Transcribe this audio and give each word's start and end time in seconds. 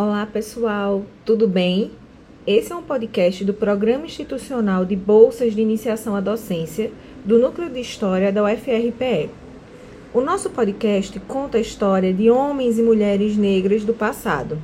Olá, 0.00 0.24
pessoal, 0.24 1.04
tudo 1.24 1.48
bem? 1.48 1.90
Esse 2.46 2.72
é 2.72 2.76
um 2.76 2.84
podcast 2.84 3.44
do 3.44 3.52
Programa 3.52 4.06
Institucional 4.06 4.84
de 4.84 4.94
Bolsas 4.94 5.56
de 5.56 5.60
Iniciação 5.60 6.14
à 6.14 6.20
Docência 6.20 6.92
do 7.24 7.36
Núcleo 7.36 7.68
de 7.68 7.80
História 7.80 8.30
da 8.30 8.44
UFRPE. 8.44 9.28
O 10.14 10.20
nosso 10.20 10.50
podcast 10.50 11.18
conta 11.26 11.58
a 11.58 11.60
história 11.60 12.14
de 12.14 12.30
homens 12.30 12.78
e 12.78 12.82
mulheres 12.82 13.36
negras 13.36 13.82
do 13.82 13.92
passado. 13.92 14.56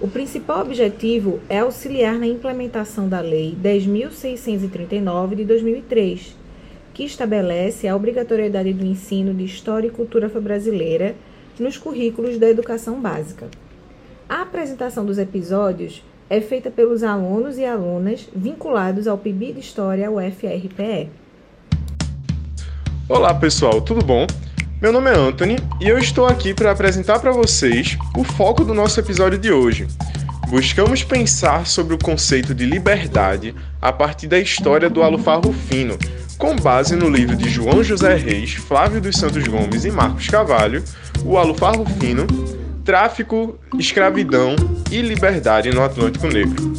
O 0.00 0.06
principal 0.06 0.60
objetivo 0.60 1.40
é 1.48 1.58
auxiliar 1.58 2.16
na 2.16 2.28
implementação 2.28 3.08
da 3.08 3.18
Lei 3.18 3.56
10.639 3.60 5.34
de 5.34 5.44
2003, 5.44 6.36
que 6.94 7.02
estabelece 7.02 7.88
a 7.88 7.96
obrigatoriedade 7.96 8.72
do 8.72 8.86
ensino 8.86 9.34
de 9.34 9.46
História 9.46 9.88
e 9.88 9.90
Cultura 9.90 10.28
Afro-Brasileira 10.28 11.16
nos 11.58 11.76
currículos 11.76 12.38
da 12.38 12.48
educação 12.48 13.00
básica. 13.00 13.48
A 14.28 14.42
apresentação 14.42 15.06
dos 15.06 15.18
episódios 15.18 16.02
é 16.28 16.40
feita 16.40 16.68
pelos 16.68 17.04
alunos 17.04 17.58
e 17.58 17.64
alunas 17.64 18.28
vinculados 18.34 19.06
ao 19.06 19.16
PIB 19.16 19.52
de 19.52 19.60
História 19.60 20.10
UFRPE. 20.10 21.08
Olá 23.08 23.32
pessoal, 23.32 23.80
tudo 23.80 24.04
bom? 24.04 24.26
Meu 24.82 24.92
nome 24.92 25.12
é 25.12 25.14
Anthony 25.14 25.58
e 25.80 25.88
eu 25.88 25.96
estou 25.96 26.26
aqui 26.26 26.52
para 26.52 26.72
apresentar 26.72 27.20
para 27.20 27.30
vocês 27.30 27.96
o 28.18 28.24
foco 28.24 28.64
do 28.64 28.74
nosso 28.74 28.98
episódio 28.98 29.38
de 29.38 29.52
hoje. 29.52 29.86
Buscamos 30.48 31.04
pensar 31.04 31.64
sobre 31.64 31.94
o 31.94 31.98
conceito 31.98 32.52
de 32.52 32.66
liberdade 32.66 33.54
a 33.80 33.92
partir 33.92 34.26
da 34.26 34.40
história 34.40 34.90
do 34.90 35.04
alufarro 35.04 35.52
fino, 35.52 35.96
com 36.36 36.56
base 36.56 36.96
no 36.96 37.08
livro 37.08 37.36
de 37.36 37.48
João 37.48 37.84
José 37.84 38.16
Reis, 38.16 38.54
Flávio 38.54 39.00
dos 39.00 39.16
Santos 39.16 39.46
Gomes 39.46 39.84
e 39.84 39.90
Marcos 39.92 40.26
Cavalho, 40.26 40.82
O 41.24 41.38
Alufarro 41.38 41.86
Fino, 42.00 42.26
tráfico, 42.86 43.58
escravidão 43.76 44.54
e 44.92 45.02
liberdade 45.02 45.70
no 45.72 45.82
Atlântico 45.82 46.28
Negro. 46.28 46.72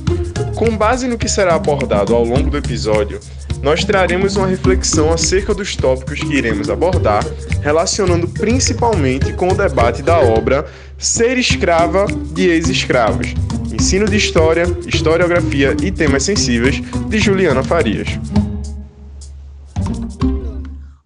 Com 0.56 0.76
base 0.76 1.06
no 1.06 1.18
que 1.18 1.28
será 1.28 1.56
abordado 1.56 2.16
ao 2.16 2.24
longo 2.24 2.50
do 2.50 2.58
episódio, 2.58 3.20
nós 3.62 3.84
traremos 3.84 4.38
uma 4.38 4.48
reflexão 4.48 5.12
acerca 5.12 5.54
dos 5.54 5.76
tópicos 5.76 6.22
que 6.22 6.34
iremos 6.34 6.70
abordar, 6.70 7.26
relacionando 7.62 8.28
principalmente 8.30 9.34
com 9.34 9.50
o 9.50 9.54
debate 9.54 10.02
da 10.02 10.18
obra 10.20 10.66
Ser 10.98 11.38
Escrava 11.38 12.06
de 12.32 12.48
Ex-Escravos, 12.48 13.28
Ensino 13.72 14.06
de 14.06 14.16
História, 14.16 14.64
Historiografia 14.88 15.76
e 15.84 15.92
Temas 15.92 16.24
Sensíveis, 16.24 16.82
de 17.10 17.20
Juliana 17.20 17.64
Farias. 17.64 18.08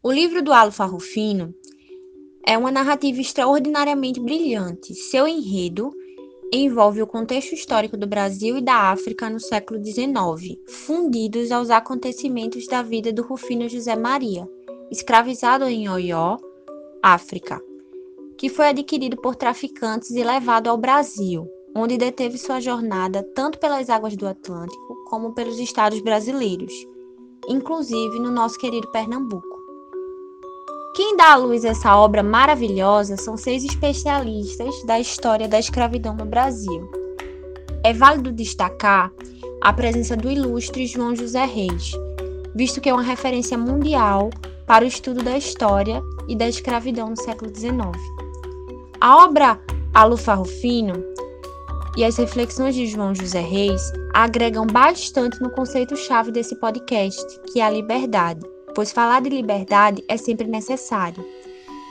O 0.04 0.12
livro 0.12 0.44
do 0.44 0.54
Alo 0.54 0.72
Farrufino 0.72 1.56
é 2.46 2.58
uma 2.58 2.72
narrativa 2.72 3.20
extraordinariamente 3.22 4.20
brilhante. 4.20 4.94
Seu 4.96 5.28
enredo 5.28 5.92
envolve 6.54 7.02
o 7.02 7.08
contexto 7.08 7.54
histórico 7.54 7.96
do 7.96 8.06
Brasil 8.06 8.58
e 8.58 8.62
da 8.62 8.92
África 8.92 9.30
no 9.30 9.40
século 9.40 9.84
XIX, 9.84 10.60
fundidos 10.68 11.52
aos 11.52 11.70
acontecimentos 11.70 12.68
da 12.68 12.82
vida 12.82 13.14
do 13.14 13.22
Rufino 13.22 13.70
José 13.70 13.96
Maria, 13.96 14.48
escravizado 14.92 15.66
em 15.66 15.88
Oió, 15.88 16.38
África, 17.02 17.62
que 18.38 18.50
foi 18.50 18.68
adquirido 18.68 19.16
por 19.16 19.36
traficantes 19.36 20.12
e 20.12 20.24
levado 20.24 20.68
ao 20.68 20.78
Brasil, 20.78 21.48
onde 21.74 21.98
deteve 21.98 22.38
sua 22.38 22.60
jornada 22.60 23.24
tanto 23.34 23.58
pelas 23.58 23.90
águas 23.90 24.18
do 24.18 24.28
Atlântico 24.28 25.06
como 25.06 25.34
pelos 25.34 25.58
estados 25.58 26.02
brasileiros, 26.02 26.74
inclusive 27.48 28.20
no 28.20 28.30
nosso 28.30 28.58
querido 28.58 28.92
Pernambuco. 28.92 29.61
Quem 30.94 31.16
dá 31.16 31.32
à 31.32 31.36
luz 31.38 31.64
essa 31.64 31.96
obra 31.96 32.22
maravilhosa 32.22 33.16
são 33.16 33.38
seis 33.38 33.64
especialistas 33.64 34.76
da 34.86 35.00
história 35.00 35.48
da 35.48 35.58
escravidão 35.58 36.14
no 36.14 36.26
Brasil. 36.26 36.92
É 37.82 37.94
válido 37.94 38.30
destacar 38.30 39.10
a 39.62 39.72
presença 39.72 40.18
do 40.18 40.30
ilustre 40.30 40.86
João 40.86 41.16
José 41.16 41.46
Reis, 41.46 41.94
visto 42.54 42.82
que 42.82 42.90
é 42.90 42.94
uma 42.94 43.02
referência 43.02 43.58
mundial 43.58 44.30
para 44.68 44.84
o 44.84 44.88
estudo 44.88 45.24
da 45.24 45.38
história 45.38 46.04
e 46.28 46.36
da 46.36 46.50
escravidão 46.50 47.12
no 47.12 47.18
século 47.18 47.56
XIX. 47.56 47.80
A 49.00 49.24
obra 49.24 49.62
Alufarrufino 49.94 51.06
e 51.96 52.04
as 52.04 52.18
reflexões 52.18 52.76
de 52.76 52.86
João 52.86 53.16
José 53.16 53.40
Reis 53.40 53.82
agregam 54.14 54.68
bastante 54.68 55.42
no 55.42 55.52
conceito-chave 55.52 56.34
desse 56.34 56.54
podcast, 56.58 57.26
que 57.54 57.62
é 57.62 57.64
a 57.64 57.70
liberdade 57.70 58.42
pois 58.76 58.92
falar 58.92 59.22
de 59.22 59.30
liberdade 59.30 60.04
é 60.08 60.18
sempre 60.18 60.48
necessário, 60.48 61.26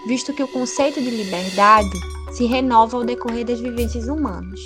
visto 0.06 0.32
que 0.32 0.42
o 0.42 0.48
conceito 0.48 1.00
de 1.00 1.10
liberdade 1.10 1.90
se 2.32 2.46
renova 2.46 2.96
ao 2.96 3.04
decorrer 3.04 3.44
das 3.44 3.60
vivências 3.60 4.08
humanas. 4.08 4.60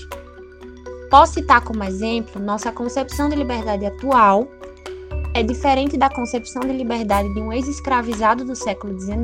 Posso 1.11 1.35
citar 1.35 1.63
como 1.63 1.85
exemplo 1.85 2.43
nossa 2.43 2.73
concepção 2.73 3.29
de 3.29 3.37
liberdade 3.37 3.87
atual 3.87 4.49
é 5.35 5.43
diferente 5.43 5.97
da 5.97 6.09
concepção 6.09 6.63
de 6.63 6.73
liberdade 6.73 7.33
de 7.35 7.41
um 7.41 7.53
ex-escravizado 7.53 8.45
do 8.45 8.55
século 8.55 8.99
XIX, 8.99 9.19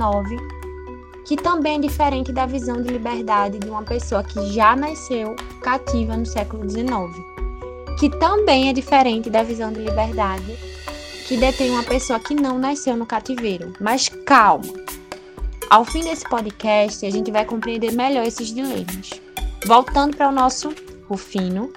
que 1.24 1.36
também 1.36 1.76
é 1.76 1.80
diferente 1.80 2.32
da 2.32 2.46
visão 2.46 2.82
de 2.82 2.88
liberdade 2.88 3.58
de 3.58 3.70
uma 3.70 3.82
pessoa 3.82 4.24
que 4.24 4.52
já 4.52 4.74
nasceu 4.74 5.36
cativa 5.62 6.16
no 6.16 6.26
século 6.26 6.68
XIX, 6.68 6.90
que 7.98 8.10
também 8.18 8.68
é 8.68 8.72
diferente 8.72 9.30
da 9.30 9.42
visão 9.44 9.72
de 9.72 9.80
liberdade 9.80 10.69
que 11.30 11.36
detém 11.36 11.70
uma 11.70 11.84
pessoa 11.84 12.18
que 12.18 12.34
não 12.34 12.58
nasceu 12.58 12.96
no 12.96 13.06
cativeiro. 13.06 13.72
Mas 13.80 14.08
calma! 14.26 14.66
Ao 15.70 15.84
fim 15.84 16.02
desse 16.02 16.28
podcast, 16.28 17.06
a 17.06 17.10
gente 17.10 17.30
vai 17.30 17.44
compreender 17.44 17.92
melhor 17.92 18.26
esses 18.26 18.52
dilemas. 18.52 19.10
Voltando 19.64 20.16
para 20.16 20.28
o 20.28 20.32
nosso 20.32 20.74
Rufino. 21.08 21.72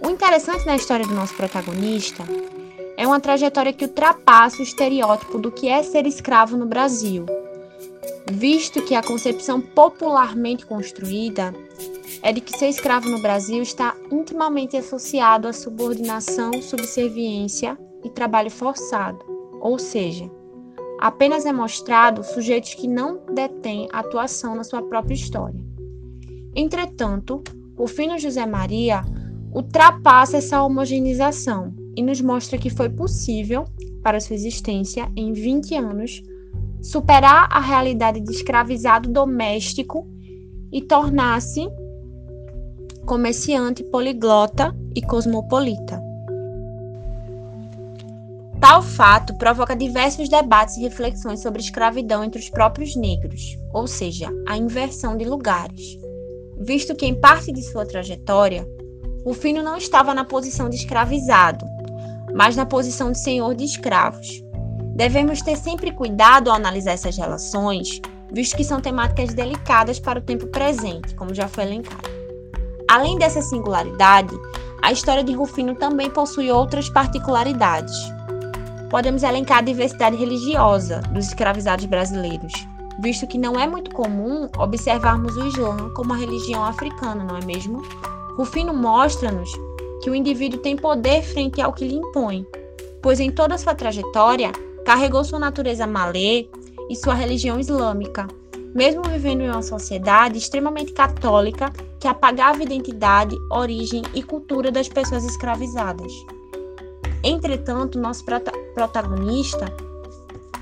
O 0.00 0.08
interessante 0.08 0.64
na 0.64 0.76
história 0.76 1.04
do 1.04 1.12
nosso 1.12 1.34
protagonista 1.34 2.22
é 2.96 3.04
uma 3.04 3.18
trajetória 3.18 3.72
que 3.72 3.86
ultrapassa 3.86 4.60
o 4.60 4.62
estereótipo 4.62 5.38
do 5.38 5.50
que 5.50 5.68
é 5.68 5.82
ser 5.82 6.06
escravo 6.06 6.56
no 6.56 6.66
Brasil, 6.66 7.26
visto 8.30 8.80
que 8.82 8.94
a 8.94 9.02
concepção 9.02 9.60
popularmente 9.60 10.64
construída 10.64 11.52
é 12.22 12.32
de 12.32 12.40
que 12.40 12.56
ser 12.56 12.68
escravo 12.68 13.08
no 13.08 13.20
Brasil 13.20 13.60
está 13.60 13.96
intimamente 14.08 14.76
associado 14.76 15.48
à 15.48 15.52
subordinação, 15.52 16.62
subserviência 16.62 17.76
e 18.06 18.10
trabalho 18.10 18.50
forçado, 18.50 19.18
ou 19.60 19.78
seja, 19.78 20.30
apenas 21.00 21.44
é 21.44 21.52
mostrado 21.52 22.22
sujeitos 22.22 22.74
que 22.74 22.86
não 22.86 23.20
detêm 23.34 23.88
atuação 23.92 24.54
na 24.54 24.62
sua 24.62 24.80
própria 24.82 25.14
história. 25.14 25.60
Entretanto, 26.54 27.42
o 27.76 27.86
Fino 27.86 28.18
José 28.18 28.46
Maria 28.46 29.02
ultrapassa 29.52 30.36
essa 30.36 30.62
homogeneização 30.62 31.74
e 31.96 32.02
nos 32.02 32.20
mostra 32.20 32.58
que 32.58 32.70
foi 32.70 32.88
possível, 32.88 33.64
para 34.02 34.20
sua 34.20 34.36
existência 34.36 35.10
em 35.16 35.32
20 35.32 35.74
anos, 35.74 36.22
superar 36.80 37.48
a 37.50 37.60
realidade 37.60 38.20
de 38.20 38.30
escravizado 38.30 39.10
doméstico 39.10 40.06
e 40.72 40.80
tornar-se 40.80 41.66
comerciante 43.04 43.82
poliglota 43.84 44.76
e 44.94 45.02
cosmopolita. 45.02 46.05
Tal 48.68 48.82
fato 48.82 49.32
provoca 49.34 49.76
diversos 49.76 50.28
debates 50.28 50.76
e 50.76 50.82
reflexões 50.82 51.40
sobre 51.40 51.62
escravidão 51.62 52.24
entre 52.24 52.40
os 52.40 52.50
próprios 52.50 52.96
negros, 52.96 53.56
ou 53.72 53.86
seja, 53.86 54.28
a 54.44 54.56
inversão 54.56 55.16
de 55.16 55.24
lugares. 55.24 55.96
Visto 56.58 56.92
que, 56.96 57.06
em 57.06 57.14
parte 57.14 57.52
de 57.52 57.62
sua 57.62 57.86
trajetória, 57.86 58.66
o 59.24 59.32
Fino 59.32 59.62
não 59.62 59.76
estava 59.76 60.12
na 60.12 60.24
posição 60.24 60.68
de 60.68 60.74
escravizado, 60.74 61.64
mas 62.34 62.56
na 62.56 62.66
posição 62.66 63.12
de 63.12 63.20
senhor 63.20 63.54
de 63.54 63.62
escravos. 63.62 64.42
Devemos 64.96 65.40
ter 65.42 65.56
sempre 65.56 65.92
cuidado 65.92 66.50
ao 66.50 66.56
analisar 66.56 66.94
essas 66.94 67.16
relações, 67.16 68.00
visto 68.32 68.56
que 68.56 68.64
são 68.64 68.80
temáticas 68.80 69.32
delicadas 69.32 70.00
para 70.00 70.18
o 70.18 70.22
tempo 70.22 70.48
presente, 70.48 71.14
como 71.14 71.32
já 71.32 71.46
foi 71.46 71.62
elencado. 71.62 72.10
Além 72.90 73.16
dessa 73.16 73.40
singularidade, 73.40 74.34
a 74.82 74.90
história 74.90 75.22
de 75.22 75.32
Rufino 75.32 75.76
também 75.76 76.10
possui 76.10 76.50
outras 76.50 76.88
particularidades 76.88 78.15
podemos 78.90 79.22
elencar 79.22 79.58
a 79.58 79.62
diversidade 79.62 80.16
religiosa 80.16 81.00
dos 81.12 81.28
escravizados 81.28 81.84
brasileiros, 81.86 82.52
visto 83.00 83.26
que 83.26 83.38
não 83.38 83.58
é 83.58 83.66
muito 83.66 83.94
comum 83.94 84.48
observarmos 84.58 85.36
o 85.36 85.46
Islã 85.46 85.90
como 85.94 86.12
uma 86.12 86.16
religião 86.16 86.64
africana, 86.64 87.24
não 87.24 87.36
é 87.36 87.44
mesmo? 87.44 87.82
Rufino 88.36 88.72
mostra-nos 88.74 89.50
que 90.02 90.10
o 90.10 90.14
indivíduo 90.14 90.60
tem 90.60 90.76
poder 90.76 91.22
frente 91.22 91.60
ao 91.60 91.72
que 91.72 91.86
lhe 91.86 91.96
impõe, 91.96 92.46
pois 93.02 93.18
em 93.20 93.30
toda 93.30 93.58
sua 93.58 93.74
trajetória 93.74 94.52
carregou 94.84 95.24
sua 95.24 95.38
natureza 95.38 95.86
malê 95.86 96.48
e 96.88 96.94
sua 96.94 97.14
religião 97.14 97.58
islâmica, 97.58 98.28
mesmo 98.74 99.02
vivendo 99.02 99.40
em 99.40 99.50
uma 99.50 99.62
sociedade 99.62 100.38
extremamente 100.38 100.92
católica 100.92 101.72
que 101.98 102.06
apagava 102.06 102.60
a 102.60 102.62
identidade, 102.62 103.36
origem 103.50 104.02
e 104.14 104.22
cultura 104.22 104.70
das 104.70 104.88
pessoas 104.88 105.24
escravizadas. 105.24 106.12
Entretanto, 107.22 107.98
nosso 107.98 108.24
protagonista 108.74 109.66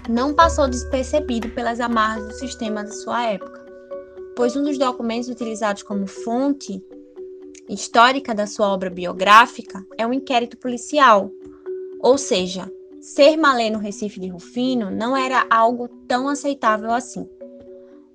não 0.08 0.34
passou 0.34 0.68
despercebido 0.68 1.50
pelas 1.50 1.80
amarras 1.80 2.26
do 2.26 2.34
sistema 2.34 2.84
de 2.84 2.94
sua 2.94 3.24
época, 3.26 3.64
pois 4.36 4.56
um 4.56 4.62
dos 4.62 4.78
documentos 4.78 5.28
utilizados 5.28 5.82
como 5.82 6.06
fonte 6.06 6.82
histórica 7.68 8.34
da 8.34 8.46
sua 8.46 8.68
obra 8.68 8.90
biográfica 8.90 9.84
é 9.96 10.06
um 10.06 10.12
inquérito 10.12 10.56
policial, 10.58 11.30
ou 12.00 12.18
seja, 12.18 12.70
ser 13.00 13.36
malê 13.36 13.70
no 13.70 13.78
Recife 13.78 14.20
de 14.20 14.28
Rufino 14.28 14.90
não 14.90 15.16
era 15.16 15.46
algo 15.50 15.88
tão 16.06 16.28
aceitável 16.28 16.90
assim. 16.90 17.28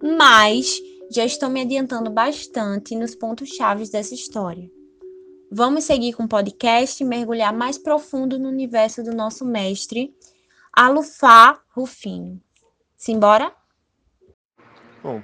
Mas 0.01 0.81
já 1.11 1.25
estou 1.25 1.49
me 1.49 1.61
adiantando 1.61 2.09
bastante 2.09 2.95
nos 2.95 3.15
pontos 3.15 3.49
chaves 3.49 3.89
dessa 3.89 4.13
história. 4.13 4.69
Vamos 5.51 5.85
seguir 5.85 6.13
com 6.13 6.25
o 6.25 6.27
podcast 6.27 7.01
e 7.01 7.05
mergulhar 7.05 7.51
mais 7.51 7.75
profundo 7.75 8.37
no 8.37 8.47
universo 8.47 9.01
do 9.03 9.15
nosso 9.15 9.43
mestre, 9.43 10.13
Alufá 10.71 11.59
Rufino. 11.71 12.39
Simbora? 12.95 13.51
Bom, 15.01 15.23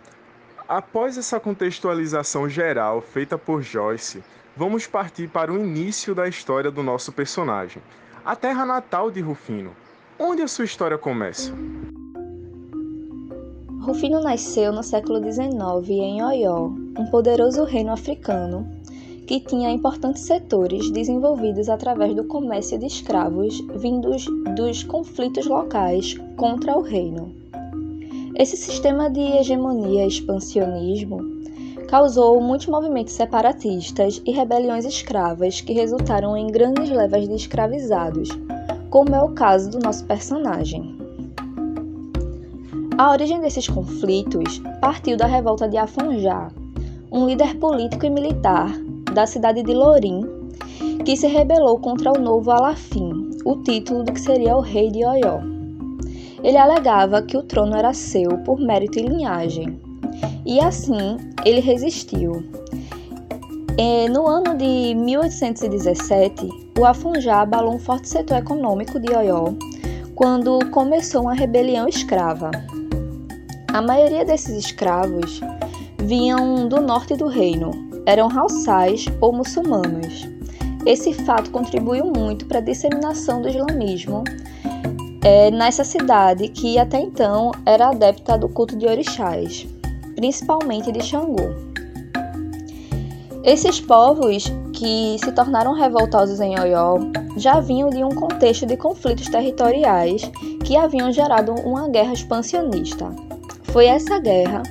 após 0.68 1.16
essa 1.16 1.39
contextualização 1.39 2.50
geral 2.50 3.01
feita 3.01 3.38
por 3.38 3.62
Joyce, 3.62 4.24
vamos 4.57 4.88
partir 4.88 5.30
para 5.30 5.54
o 5.54 5.60
início 5.60 6.16
da 6.16 6.27
história 6.27 6.72
do 6.72 6.81
nosso 6.81 7.12
personagem, 7.12 7.83
a 8.25 8.36
terra 8.36 8.66
natal 8.66 9.12
de 9.12 9.22
Rufino. 9.22 9.75
Onde 10.18 10.42
a 10.42 10.48
sua 10.48 10.66
história 10.66 10.98
começa? 10.98 11.54
Rufino 13.80 14.24
nasceu 14.24 14.74
no 14.74 14.81
século 14.81 15.19
XIX 15.19 15.88
em 15.89 16.24
Oió, 16.24 16.63
um 16.98 17.06
poderoso 17.12 17.63
reino 17.63 17.92
africano 17.92 18.75
que 19.25 19.39
tinha 19.39 19.72
importantes 19.72 20.24
setores 20.24 20.92
desenvolvidos 20.92 21.68
através 21.68 22.13
do 22.16 22.25
comércio 22.25 22.77
de 22.77 22.86
escravos 22.86 23.60
vindos 23.75 24.25
dos 24.56 24.83
conflitos 24.83 25.48
locais 25.48 26.16
contra 26.38 26.77
o 26.77 26.81
reino. 26.81 27.33
Esse 28.38 28.56
sistema 28.56 29.10
de 29.10 29.22
hegemonia 29.22 30.04
e 30.04 30.07
expansionismo 30.07 31.19
causou 31.88 32.39
muitos 32.42 32.68
movimentos 32.68 33.13
separatistas 33.13 34.22
e 34.25 34.31
rebeliões 34.31 34.86
escravas 34.86 35.62
que 35.62 35.74
resultaram 35.74 36.36
em 36.36 36.48
grandes 36.48 36.89
levas 36.89 37.27
de 37.27 37.36
escravizados, 37.36 38.30
como 38.89 39.16
é 39.16 39.22
o 39.22 39.33
caso 39.33 39.72
do 39.72 39.80
nosso 39.80 40.06
personagem. 40.06 40.95
A 42.98 43.12
origem 43.12 43.42
desses 43.42 43.68
conflitos 43.68 44.62
partiu 44.80 45.18
da 45.18 45.25
revolta 45.25 45.68
de 45.68 45.77
Afonjá, 45.77 46.51
um 47.12 47.27
líder 47.27 47.56
político 47.57 48.06
e 48.06 48.10
militar 48.10 48.85
da 49.16 49.26
cidade 49.26 49.64
de 49.64 49.74
Lorim, 49.74 50.22
que 51.06 51.16
se 51.16 51.26
rebelou 51.26 51.80
contra 51.80 52.12
o 52.12 52.22
novo 52.22 52.52
Alafim, 52.52 53.32
o 53.46 53.56
título 53.64 54.04
do 54.04 54.12
que 54.12 54.20
seria 54.20 54.58
o 54.58 54.60
rei 54.60 54.92
de 54.92 55.06
Oió. 55.06 55.40
Ele 56.44 56.58
alegava 56.58 57.22
que 57.22 57.38
o 57.38 57.42
trono 57.42 57.78
era 57.78 57.94
seu 57.94 58.38
por 58.40 58.60
mérito 58.60 59.00
e 59.00 59.04
linhagem, 59.04 59.80
e 60.46 60.60
assim 60.60 61.18
ele 61.46 61.62
resistiu. 61.62 62.44
E, 63.78 64.10
no 64.10 64.28
ano 64.28 64.58
de 64.58 64.94
1817, 64.96 66.50
o 66.78 66.86
Afonjá 66.86 67.42
abalou 67.42 67.74
um 67.74 67.80
forte 67.80 68.10
setor 68.10 68.38
econômico 68.38 69.00
de 69.00 69.16
Oió 69.16 69.54
quando 70.14 70.60
começou 70.72 71.22
uma 71.22 71.34
rebelião 71.34 71.88
escrava. 71.88 72.52
A 73.74 73.82
maioria 73.82 74.26
desses 74.26 74.58
escravos 74.58 75.40
vinham 76.02 76.68
do 76.68 76.82
norte 76.82 77.16
do 77.16 77.28
reino, 77.28 77.85
eram 78.06 78.30
halsais 78.30 79.06
ou 79.19 79.34
muçulmanos. 79.34 80.28
Esse 80.86 81.13
fato 81.13 81.50
contribuiu 81.50 82.06
muito 82.06 82.46
para 82.46 82.60
a 82.60 82.62
disseminação 82.62 83.42
do 83.42 83.50
islamismo 83.50 84.24
é, 85.24 85.50
nessa 85.50 85.84
cidade 85.84 86.48
que 86.50 86.78
até 86.78 87.00
então 87.00 87.52
era 87.66 87.90
adepta 87.90 88.38
do 88.38 88.48
culto 88.48 88.78
de 88.78 88.86
orixás, 88.86 89.68
principalmente 90.16 90.92
de 90.92 91.04
Xangô. 91.04 91.75
Esses 93.44 93.80
povos 93.80 94.46
que 94.74 95.18
se 95.24 95.31
tornaram 95.31 95.74
revoltosos 95.74 96.40
em 96.40 96.60
Oió 96.60 96.98
já 97.38 97.60
vinham 97.60 97.90
de 97.90 98.04
um 98.04 98.10
contexto 98.10 98.66
de 98.66 98.78
conflitos 98.78 99.28
territoriais 99.30 100.22
que 100.63 100.78
haviam 100.78 101.12
gerado 101.12 101.54
uma 101.54 101.88
guerra 101.88 102.13
expansionista. 102.13 103.08
Foi 103.66 103.86
essa 103.86 104.19
guerra 104.19 104.63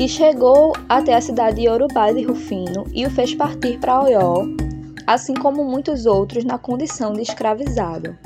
que 0.00 0.08
chegou 0.08 0.72
até 0.88 1.14
a 1.14 1.20
cidade 1.20 1.56
de 1.56 1.66
Yorubá 1.66 2.10
de 2.10 2.22
Rufino 2.22 2.86
e 2.90 3.04
o 3.06 3.10
fez 3.10 3.34
partir 3.34 3.78
para 3.78 4.00
Oió, 4.00 4.46
assim 5.06 5.34
como 5.34 5.62
muitos 5.62 6.06
outros 6.06 6.42
na 6.42 6.56
condição 6.56 7.12
de 7.12 7.20
escravizado. 7.20 8.16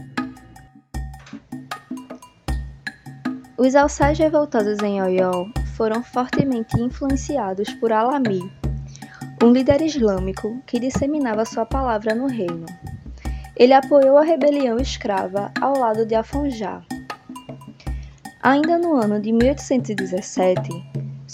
Os 3.58 3.74
alçais 3.74 4.16
revoltados 4.16 4.78
em 4.84 5.02
Oió 5.02 5.46
foram 5.76 6.00
fortemente 6.00 6.80
influenciados 6.80 7.74
por 7.74 7.92
Alami, 7.92 8.48
um 9.42 9.50
líder 9.50 9.82
islâmico 9.82 10.56
que 10.68 10.78
disseminava 10.78 11.44
sua 11.44 11.66
palavra 11.66 12.14
no 12.14 12.28
reino. 12.28 12.66
Ele 13.56 13.72
apoiou 13.72 14.16
a 14.16 14.22
rebelião 14.22 14.78
escrava 14.78 15.50
ao 15.60 15.76
lado 15.76 16.06
de 16.06 16.14
Afonjá, 16.14 16.84
Ainda 18.44 18.76
no 18.76 18.94
ano 18.94 19.18
de 19.18 19.32
1817, 19.32 20.68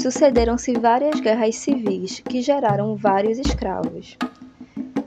sucederam-se 0.01 0.73
várias 0.73 1.21
guerras 1.21 1.57
civis 1.57 2.21
que 2.21 2.41
geraram 2.41 2.97
vários 2.97 3.39
escravos. 3.39 4.17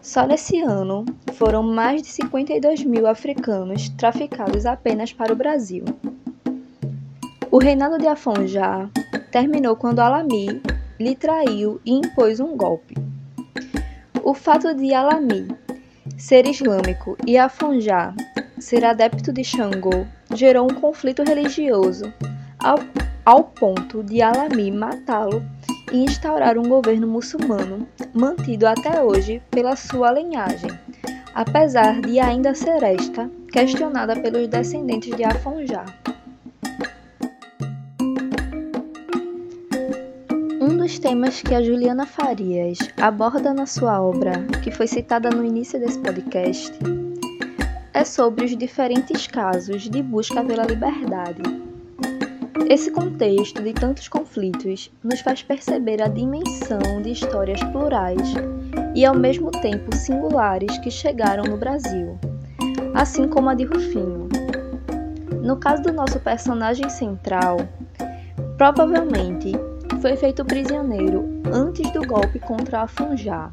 Só 0.02 0.28
nesse 0.28 0.62
ano 0.62 1.06
foram 1.34 1.64
mais 1.64 2.02
de 2.02 2.10
52 2.10 2.84
mil 2.84 3.08
africanos 3.08 3.90
traficados 3.90 4.66
apenas 4.66 5.12
para 5.12 5.34
o 5.34 5.36
Brasil. 5.36 5.84
O 7.50 7.58
reinado 7.58 7.98
de 7.98 8.08
Afonjá 8.08 8.90
terminou 9.32 9.76
quando 9.76 10.00
Alami 10.00 10.62
lhe 11.00 11.16
traiu 11.16 11.82
e 11.86 11.94
impôs 11.94 12.40
um 12.40 12.56
golpe. 12.56 12.96
O 14.24 14.34
fato 14.34 14.74
de 14.76 14.94
Alami 14.94 15.48
ser 16.18 16.46
islâmico 16.46 17.18
e 17.26 17.38
Afonjá 17.38 18.14
ser 18.60 18.86
adepto 18.86 19.34
de 19.34 19.44
Xangô 19.44 20.06
gerou 20.34 20.66
um 20.72 20.76
conflito 20.76 21.24
religioso 21.24 22.14
ao, 22.60 22.78
ao 23.26 23.44
ponto 23.44 24.04
de 24.04 24.22
Alami 24.22 24.72
matá-lo 24.72 25.44
e 25.92 25.98
instaurar 25.98 26.58
um 26.58 26.68
governo 26.68 27.08
muçulmano 27.08 27.88
mantido 28.14 28.68
até 28.68 29.02
hoje 29.02 29.42
pela 29.50 29.76
sua 29.76 30.12
linhagem, 30.12 30.72
apesar 31.34 32.02
de 32.02 32.20
ainda 32.20 32.54
ser 32.54 32.84
esta 32.84 33.30
questionada 33.52 34.16
pelos 34.16 34.48
descendentes 34.48 35.16
de 35.16 35.24
Afonjá. 35.24 35.86
Um 40.60 40.78
dos 40.78 40.98
temas 40.98 41.42
que 41.42 41.54
a 41.54 41.62
Juliana 41.62 42.06
Farias 42.06 42.80
aborda 43.00 43.54
na 43.54 43.66
sua 43.66 44.02
obra, 44.02 44.44
que 44.64 44.72
foi 44.72 44.88
citada 44.88 45.30
no 45.30 45.46
início 45.46 45.80
desse 45.80 46.00
podcast, 46.00 46.74
é 47.94 48.04
sobre 48.04 48.46
os 48.46 48.58
diferentes 48.58 49.28
casos 49.28 49.90
de 49.90 50.02
busca 50.02 50.44
pela 50.44 50.64
liberdade. 50.64 51.73
Esse 52.70 52.92
contexto 52.92 53.62
de 53.62 53.74
tantos 53.74 54.08
conflitos 54.08 54.92
nos 55.04 55.20
faz 55.20 55.44
perceber 55.44 56.02
a 56.02 56.08
dimensão 56.08 57.02
de 57.02 57.12
histórias 57.12 57.62
plurais 57.66 58.34
e 58.96 59.06
ao 59.06 59.16
mesmo 59.16 59.52
tempo 59.52 59.96
singulares 59.96 60.78
que 60.80 60.90
chegaram 60.90 61.44
no 61.44 61.58
Brasil, 61.58 62.18
assim 62.94 63.28
como 63.28 63.50
a 63.50 63.54
de 63.54 63.66
Rufino. 63.66 64.30
No 65.42 65.58
caso 65.58 65.84
do 65.84 65.94
nosso 65.94 66.20
personagem 66.22 66.90
central, 66.90 67.58
provavelmente 68.58 69.52
foi 70.02 70.16
feito 70.16 70.46
prisioneiro 70.46 71.42
antes 71.52 71.92
do 71.92 72.06
golpe 72.08 72.40
contra 72.40 72.82
Afonjá 72.82 73.52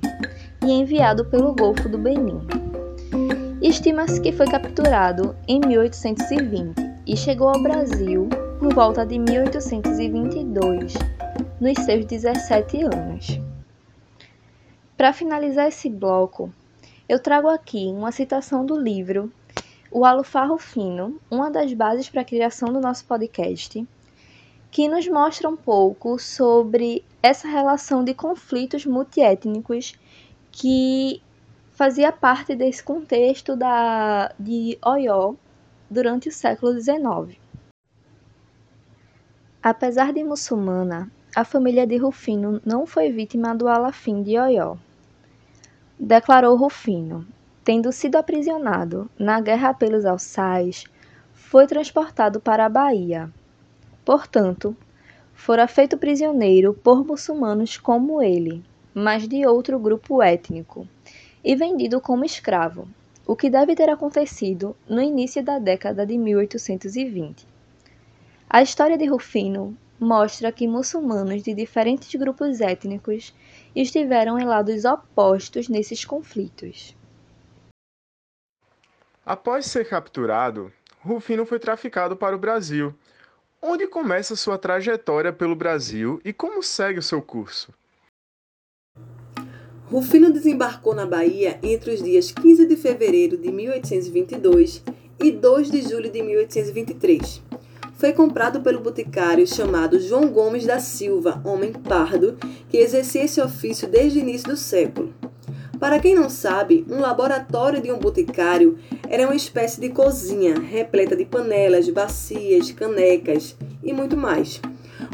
e 0.64 0.70
enviado 0.70 1.24
pelo 1.24 1.54
Golfo 1.54 1.88
do 1.88 1.98
Benin. 1.98 2.40
Estima-se 3.60 4.20
que 4.20 4.32
foi 4.32 4.46
capturado 4.46 5.34
em 5.46 5.60
1820 5.60 6.74
e 7.06 7.16
chegou 7.16 7.48
ao 7.48 7.62
Brasil 7.62 8.28
volta 8.74 9.04
de 9.04 9.18
1822, 9.18 10.94
nos 11.60 11.84
seus 11.84 12.04
17 12.06 12.84
anos. 12.84 13.40
Para 14.96 15.12
finalizar 15.12 15.66
esse 15.66 15.90
bloco, 15.90 16.52
eu 17.08 17.18
trago 17.18 17.48
aqui 17.48 17.86
uma 17.86 18.12
citação 18.12 18.64
do 18.64 18.78
livro 18.78 19.30
O 19.90 20.04
Alufarro 20.04 20.56
Fino, 20.56 21.20
uma 21.28 21.50
das 21.50 21.72
bases 21.72 22.08
para 22.08 22.20
a 22.20 22.24
criação 22.24 22.72
do 22.72 22.80
nosso 22.80 23.04
podcast, 23.06 23.84
que 24.70 24.88
nos 24.88 25.08
mostra 25.08 25.48
um 25.48 25.56
pouco 25.56 26.16
sobre 26.18 27.04
essa 27.20 27.48
relação 27.48 28.04
de 28.04 28.14
conflitos 28.14 28.86
multiétnicos 28.86 29.98
que 30.52 31.20
fazia 31.72 32.12
parte 32.12 32.54
desse 32.54 32.84
contexto 32.84 33.56
da, 33.56 34.32
de 34.38 34.78
Oió 34.84 35.34
durante 35.90 36.28
o 36.28 36.32
século 36.32 36.80
XIX. 36.80 37.49
Apesar 39.62 40.14
de 40.14 40.24
muçulmana, 40.24 41.10
a 41.36 41.44
família 41.44 41.86
de 41.86 41.98
Rufino 41.98 42.62
não 42.64 42.86
foi 42.86 43.12
vítima 43.12 43.54
do 43.54 43.68
Alafim 43.68 44.22
de 44.22 44.38
Oió. 44.38 44.78
Declarou 45.98 46.56
Rufino, 46.56 47.26
tendo 47.62 47.92
sido 47.92 48.16
aprisionado 48.16 49.10
na 49.18 49.38
guerra 49.38 49.74
pelos 49.74 50.06
alçais, 50.06 50.84
foi 51.34 51.66
transportado 51.66 52.40
para 52.40 52.64
a 52.64 52.70
Bahia. 52.70 53.30
Portanto, 54.02 54.74
fora 55.34 55.68
feito 55.68 55.98
prisioneiro 55.98 56.72
por 56.72 57.06
muçulmanos 57.06 57.76
como 57.76 58.22
ele, 58.22 58.64
mas 58.94 59.28
de 59.28 59.46
outro 59.46 59.78
grupo 59.78 60.22
étnico, 60.22 60.88
e 61.44 61.54
vendido 61.54 62.00
como 62.00 62.24
escravo, 62.24 62.88
o 63.26 63.36
que 63.36 63.50
deve 63.50 63.74
ter 63.74 63.90
acontecido 63.90 64.74
no 64.88 65.02
início 65.02 65.44
da 65.44 65.58
década 65.58 66.06
de 66.06 66.16
1820. 66.16 67.49
A 68.52 68.62
história 68.62 68.98
de 68.98 69.06
Rufino 69.06 69.78
mostra 70.00 70.50
que 70.50 70.66
muçulmanos 70.66 71.44
de 71.44 71.54
diferentes 71.54 72.12
grupos 72.16 72.60
étnicos 72.60 73.32
estiveram 73.76 74.40
em 74.40 74.44
lados 74.44 74.84
opostos 74.84 75.68
nesses 75.68 76.04
conflitos. 76.04 76.96
Após 79.24 79.66
ser 79.66 79.88
capturado, 79.88 80.72
Rufino 80.98 81.46
foi 81.46 81.60
traficado 81.60 82.16
para 82.16 82.34
o 82.34 82.40
Brasil, 82.40 82.92
onde 83.62 83.86
começa 83.86 84.34
sua 84.34 84.58
trajetória 84.58 85.32
pelo 85.32 85.54
Brasil 85.54 86.20
e 86.24 86.32
como 86.32 86.60
segue 86.60 86.98
o 86.98 87.04
seu 87.04 87.22
curso. 87.22 87.72
Rufino 89.84 90.32
desembarcou 90.32 90.92
na 90.92 91.06
Bahia 91.06 91.60
entre 91.62 91.94
os 91.94 92.02
dias 92.02 92.32
15 92.32 92.66
de 92.66 92.76
fevereiro 92.76 93.36
de 93.36 93.52
1822 93.52 94.82
e 95.22 95.30
2 95.30 95.70
de 95.70 95.82
julho 95.82 96.10
de 96.10 96.20
1823. 96.20 97.49
Foi 98.00 98.14
comprado 98.14 98.62
pelo 98.62 98.80
boticário 98.80 99.46
chamado 99.46 100.00
João 100.00 100.30
Gomes 100.30 100.64
da 100.64 100.80
Silva, 100.80 101.38
homem 101.44 101.70
pardo, 101.70 102.34
que 102.70 102.78
exercia 102.78 103.24
esse 103.24 103.42
ofício 103.42 103.86
desde 103.86 104.18
o 104.18 104.22
início 104.22 104.48
do 104.48 104.56
século. 104.56 105.12
Para 105.78 105.98
quem 105.98 106.14
não 106.14 106.30
sabe, 106.30 106.82
um 106.88 106.98
laboratório 106.98 107.82
de 107.82 107.92
um 107.92 107.98
boticário 107.98 108.78
era 109.06 109.26
uma 109.26 109.36
espécie 109.36 109.82
de 109.82 109.90
cozinha 109.90 110.58
repleta 110.58 111.14
de 111.14 111.26
panelas, 111.26 111.90
bacias, 111.90 112.70
canecas 112.70 113.54
e 113.84 113.92
muito 113.92 114.16
mais. 114.16 114.62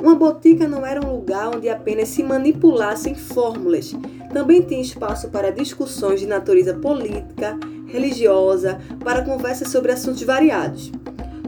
Uma 0.01 0.15
botica 0.15 0.69
não 0.69 0.87
era 0.87 1.05
um 1.05 1.11
lugar 1.11 1.57
onde 1.57 1.69
apenas 1.69 2.11
se 2.11 2.23
manipulassem 2.23 3.17
fórmulas. 3.17 3.93
Também 4.33 4.63
tinha 4.63 4.81
espaço 4.81 5.29
para 5.31 5.51
discussões 5.51 6.21
de 6.21 6.27
natureza 6.27 6.73
política, 6.75 7.59
religiosa, 7.89 8.79
para 9.03 9.25
conversas 9.25 9.73
sobre 9.73 9.91
assuntos 9.91 10.23
variados. 10.23 10.93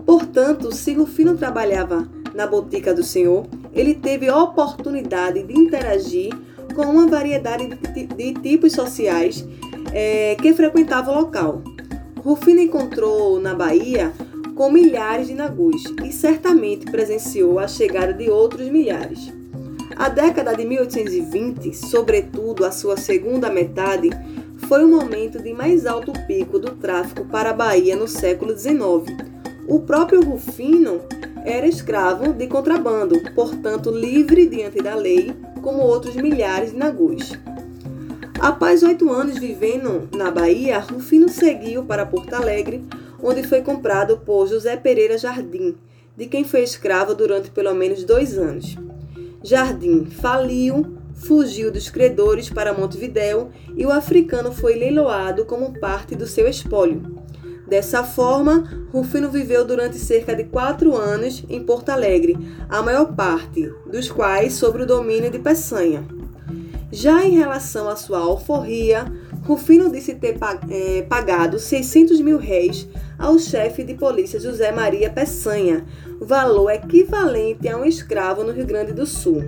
Portanto, 0.09 0.75
se 0.75 0.95
Rufino 0.95 1.37
trabalhava 1.37 2.09
na 2.35 2.47
botica 2.47 2.95
do 2.95 3.03
Senhor, 3.03 3.47
ele 3.75 3.95
teve 3.95 4.27
a 4.27 4.43
oportunidade 4.43 5.43
de 5.43 5.53
interagir 5.53 6.33
com 6.75 6.81
uma 6.81 7.07
variedade 7.07 7.69
de, 7.69 8.07
de 8.07 8.33
tipos 8.33 8.73
sociais 8.73 9.47
é, 9.93 10.35
que 10.37 10.55
frequentavam 10.55 11.15
o 11.15 11.21
local. 11.21 11.63
Rufino 12.25 12.59
encontrou 12.59 13.39
na 13.39 13.53
Bahia 13.53 14.11
com 14.55 14.73
milhares 14.73 15.27
de 15.27 15.35
nagus 15.35 15.85
e 16.03 16.11
certamente 16.11 16.91
presenciou 16.91 17.59
a 17.59 17.69
chegada 17.69 18.15
de 18.15 18.31
outros 18.31 18.67
milhares. 18.71 19.31
A 19.95 20.09
década 20.09 20.57
de 20.57 20.65
1820, 20.65 21.77
sobretudo 21.77 22.65
a 22.65 22.73
sua 22.73 22.97
segunda 22.97 23.51
metade, 23.51 24.09
foi 24.69 24.87
o 24.87 24.89
momento 24.89 25.39
de 25.39 25.53
mais 25.53 25.85
alto 25.85 26.15
pico 26.27 26.59
do 26.59 26.71
tráfico 26.77 27.27
para 27.27 27.51
a 27.51 27.53
Bahia 27.53 27.95
no 27.95 28.09
século 28.09 28.57
XIX. 28.57 29.29
O 29.71 29.81
próprio 29.81 30.23
Rufino 30.23 31.03
era 31.45 31.67
escravo 31.67 32.33
de 32.33 32.47
contrabando, 32.47 33.21
portanto 33.35 33.91
livre 33.91 34.47
diante 34.47 34.83
da 34.83 34.95
lei, 34.95 35.37
como 35.61 35.83
outros 35.83 36.17
milhares 36.17 36.71
de 36.71 36.79
nagus. 36.79 37.39
Após 38.41 38.83
oito 38.83 39.11
anos 39.11 39.37
vivendo 39.37 40.09
na 40.17 40.31
Bahia, 40.31 40.79
Rufino 40.79 41.29
seguiu 41.29 41.85
para 41.85 42.07
Porto 42.07 42.33
Alegre, 42.33 42.83
onde 43.23 43.43
foi 43.43 43.61
comprado 43.61 44.17
por 44.17 44.49
José 44.49 44.75
Pereira 44.75 45.19
Jardim, 45.19 45.77
de 46.17 46.25
quem 46.25 46.45
foi 46.45 46.63
escravo 46.63 47.15
durante 47.15 47.51
pelo 47.51 47.75
menos 47.75 48.05
dois 48.05 48.39
anos. 48.39 48.75
Jardim 49.43 50.07
faliu, 50.07 50.97
fugiu 51.13 51.71
dos 51.71 51.91
credores 51.91 52.49
para 52.49 52.73
Montevidéu 52.73 53.51
e 53.77 53.85
o 53.85 53.93
africano 53.93 54.51
foi 54.51 54.77
leiloado 54.77 55.45
como 55.45 55.79
parte 55.79 56.17
do 56.17 56.27
seu 56.27 56.49
espólio. 56.49 57.28
Dessa 57.69 58.03
forma, 58.03 58.65
Rufino 58.91 59.31
viveu 59.31 59.63
durante 59.63 59.99
cerca 59.99 60.35
de 60.35 60.45
quatro 60.45 60.97
anos 60.97 61.45
em 61.51 61.63
Porto 61.63 61.91
Alegre, 61.91 62.37
a 62.67 62.81
maior 62.81 63.15
parte 63.15 63.71
dos 63.91 64.11
quais 64.11 64.55
sob 64.55 64.83
o 64.83 64.87
domínio 64.87 65.31
de 65.31 65.39
Peçanha. 65.39 66.03
Já 66.91 67.23
em 67.23 67.37
relação 67.37 67.87
à 67.87 67.95
sua 67.95 68.21
alforria, 68.21 69.05
Rufino 69.45 69.93
disse 69.93 70.15
ter 70.15 70.39
é, 70.71 71.03
pagado 71.03 71.59
600 71.59 72.23
mil 72.23 72.39
réis 72.39 72.89
ao 73.19 73.39
chefe 73.39 73.85
de 73.85 73.93
polícia 73.93 74.41
José 74.41 74.73
Maria 74.73 75.11
Peçanha, 75.11 75.85
valor 76.19 76.71
equivalente 76.71 77.69
a 77.69 77.77
um 77.77 77.85
escravo 77.85 78.43
no 78.43 78.53
Rio 78.53 78.65
Grande 78.65 78.95
do 78.95 79.05
Sul. 79.05 79.45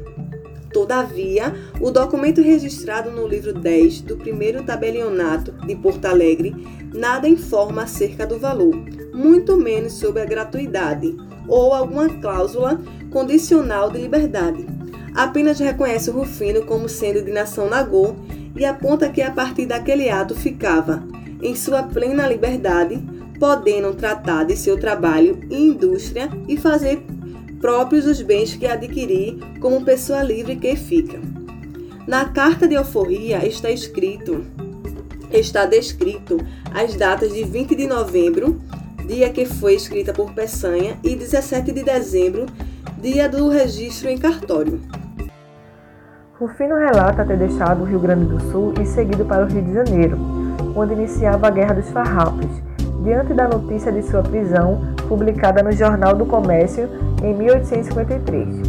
Todavia, 0.73 1.53
o 1.81 1.91
documento 1.91 2.41
registrado 2.41 3.11
no 3.11 3.27
livro 3.27 3.53
10 3.53 4.03
do 4.03 4.17
primeiro 4.17 4.63
tabelionato 4.63 5.53
de 5.67 5.75
Porto 5.75 6.05
Alegre 6.05 6.55
nada 6.95 7.29
informa 7.29 7.83
acerca 7.83 8.25
do 8.25 8.39
valor, 8.39 8.75
muito 9.13 9.57
menos 9.57 9.95
sobre 9.95 10.23
a 10.23 10.25
gratuidade 10.25 11.17
ou 11.49 11.75
alguma 11.75 12.09
cláusula 12.21 12.81
condicional 13.11 13.91
de 13.91 13.99
liberdade. 13.99 14.65
Apenas 15.15 15.59
reconhece 15.59 16.09
o 16.09 16.13
Rufino 16.13 16.65
como 16.65 16.89
sendo 16.89 17.21
de 17.21 17.33
nação 17.33 17.69
Nagô 17.69 18.15
e 18.55 18.65
aponta 18.65 19.09
que 19.09 19.23
a 19.23 19.31
partir 19.31 19.67
daquele 19.67 20.09
ato 20.09 20.37
ficava, 20.37 21.03
em 21.43 21.57
sua 21.57 21.83
plena 21.83 22.29
liberdade, 22.29 23.03
podendo 23.41 23.93
tratar 23.95 24.45
de 24.45 24.57
seu 24.57 24.79
trabalho 24.79 25.41
e 25.51 25.57
indústria 25.57 26.29
e 26.47 26.57
fazer 26.57 27.03
próprios 27.61 28.07
os 28.07 28.23
bens 28.23 28.57
que 28.57 28.67
adquirir 28.67 29.39
como 29.61 29.85
pessoa 29.85 30.23
livre 30.23 30.57
que 30.57 30.75
fica. 30.75 31.21
Na 32.07 32.25
carta 32.25 32.67
de 32.67 32.75
alforria 32.75 33.47
está 33.47 33.71
escrito, 33.71 34.45
está 35.31 35.67
descrito 35.67 36.39
as 36.75 36.97
datas 36.97 37.33
de 37.33 37.45
20 37.45 37.77
de 37.77 37.87
novembro, 37.87 38.61
dia 39.07 39.29
que 39.31 39.45
foi 39.45 39.75
escrita 39.75 40.13
por 40.13 40.33
Peçanha, 40.33 40.99
e 41.05 41.15
17 41.15 41.71
de 41.71 41.85
dezembro, 41.85 42.47
dia 42.99 43.29
do 43.29 43.49
registro 43.49 44.09
em 44.09 44.17
cartório. 44.17 44.81
Rufino 46.39 46.75
relata 46.75 47.25
ter 47.25 47.37
deixado 47.37 47.83
o 47.83 47.85
Rio 47.85 48.01
Grande 48.01 48.25
do 48.25 48.41
Sul 48.51 48.73
e 48.81 48.87
seguido 48.87 49.27
para 49.27 49.45
o 49.45 49.49
Rio 49.49 49.63
de 49.63 49.75
Janeiro, 49.75 50.17
onde 50.75 50.95
iniciava 50.95 51.49
a 51.49 51.51
Guerra 51.51 51.75
dos 51.75 51.91
Farrapos, 51.91 52.51
diante 53.05 53.35
da 53.35 53.47
notícia 53.47 53.93
de 53.93 54.03
sua 54.03 54.23
prisão, 54.23 54.81
publicada 55.11 55.61
no 55.61 55.73
Jornal 55.73 56.15
do 56.15 56.25
Comércio 56.25 56.89
em 57.21 57.35
1853. 57.35 58.63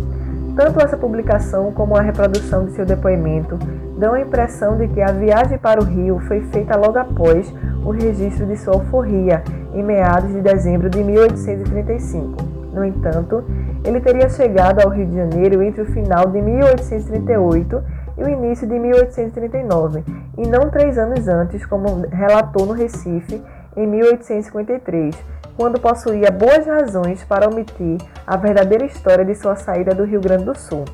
Tanto 0.55 0.81
essa 0.81 0.97
publicação 0.97 1.71
como 1.71 1.95
a 1.95 2.01
reprodução 2.01 2.65
de 2.65 2.71
seu 2.71 2.83
depoimento 2.83 3.59
dão 3.95 4.15
a 4.15 4.21
impressão 4.21 4.75
de 4.75 4.87
que 4.87 4.99
a 4.99 5.11
viagem 5.11 5.59
para 5.59 5.79
o 5.79 5.85
Rio 5.85 6.19
foi 6.21 6.41
feita 6.41 6.75
logo 6.75 6.97
após 6.97 7.53
o 7.85 7.91
registro 7.91 8.47
de 8.47 8.57
sua 8.57 8.73
alforria, 8.73 9.43
em 9.71 9.83
meados 9.83 10.33
de 10.33 10.41
dezembro 10.41 10.89
de 10.89 11.03
1835. 11.03 12.43
No 12.73 12.83
entanto, 12.83 13.43
ele 13.85 14.01
teria 14.01 14.27
chegado 14.27 14.81
ao 14.81 14.89
Rio 14.89 15.05
de 15.05 15.15
Janeiro 15.15 15.61
entre 15.61 15.83
o 15.83 15.85
final 15.85 16.25
de 16.25 16.41
1838 16.41 17.83
e 18.17 18.23
o 18.23 18.29
início 18.29 18.67
de 18.67 18.79
1839, 18.79 20.03
e 20.39 20.47
não 20.47 20.71
três 20.71 20.97
anos 20.97 21.27
antes, 21.27 21.63
como 21.67 22.05
relatou 22.11 22.65
no 22.65 22.73
Recife 22.73 23.41
em 23.77 23.85
1853, 23.87 25.15
quando 25.61 25.79
possuía 25.79 26.31
boas 26.31 26.65
razões 26.65 27.23
para 27.23 27.47
omitir 27.47 27.99
a 28.25 28.35
verdadeira 28.35 28.83
história 28.83 29.23
de 29.23 29.35
sua 29.35 29.55
saída 29.55 29.93
do 29.93 30.05
Rio 30.05 30.19
Grande 30.19 30.45
do 30.45 30.57
Sul. 30.57 30.85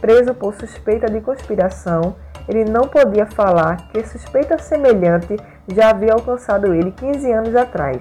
Preso 0.00 0.32
por 0.32 0.54
suspeita 0.54 1.10
de 1.10 1.20
conspiração, 1.20 2.14
ele 2.48 2.64
não 2.64 2.82
podia 2.82 3.26
falar 3.26 3.88
que 3.88 4.06
suspeita 4.06 4.58
semelhante 4.58 5.36
já 5.66 5.90
havia 5.90 6.12
alcançado 6.12 6.72
ele 6.72 6.92
15 6.92 7.32
anos 7.32 7.56
atrás. 7.56 8.00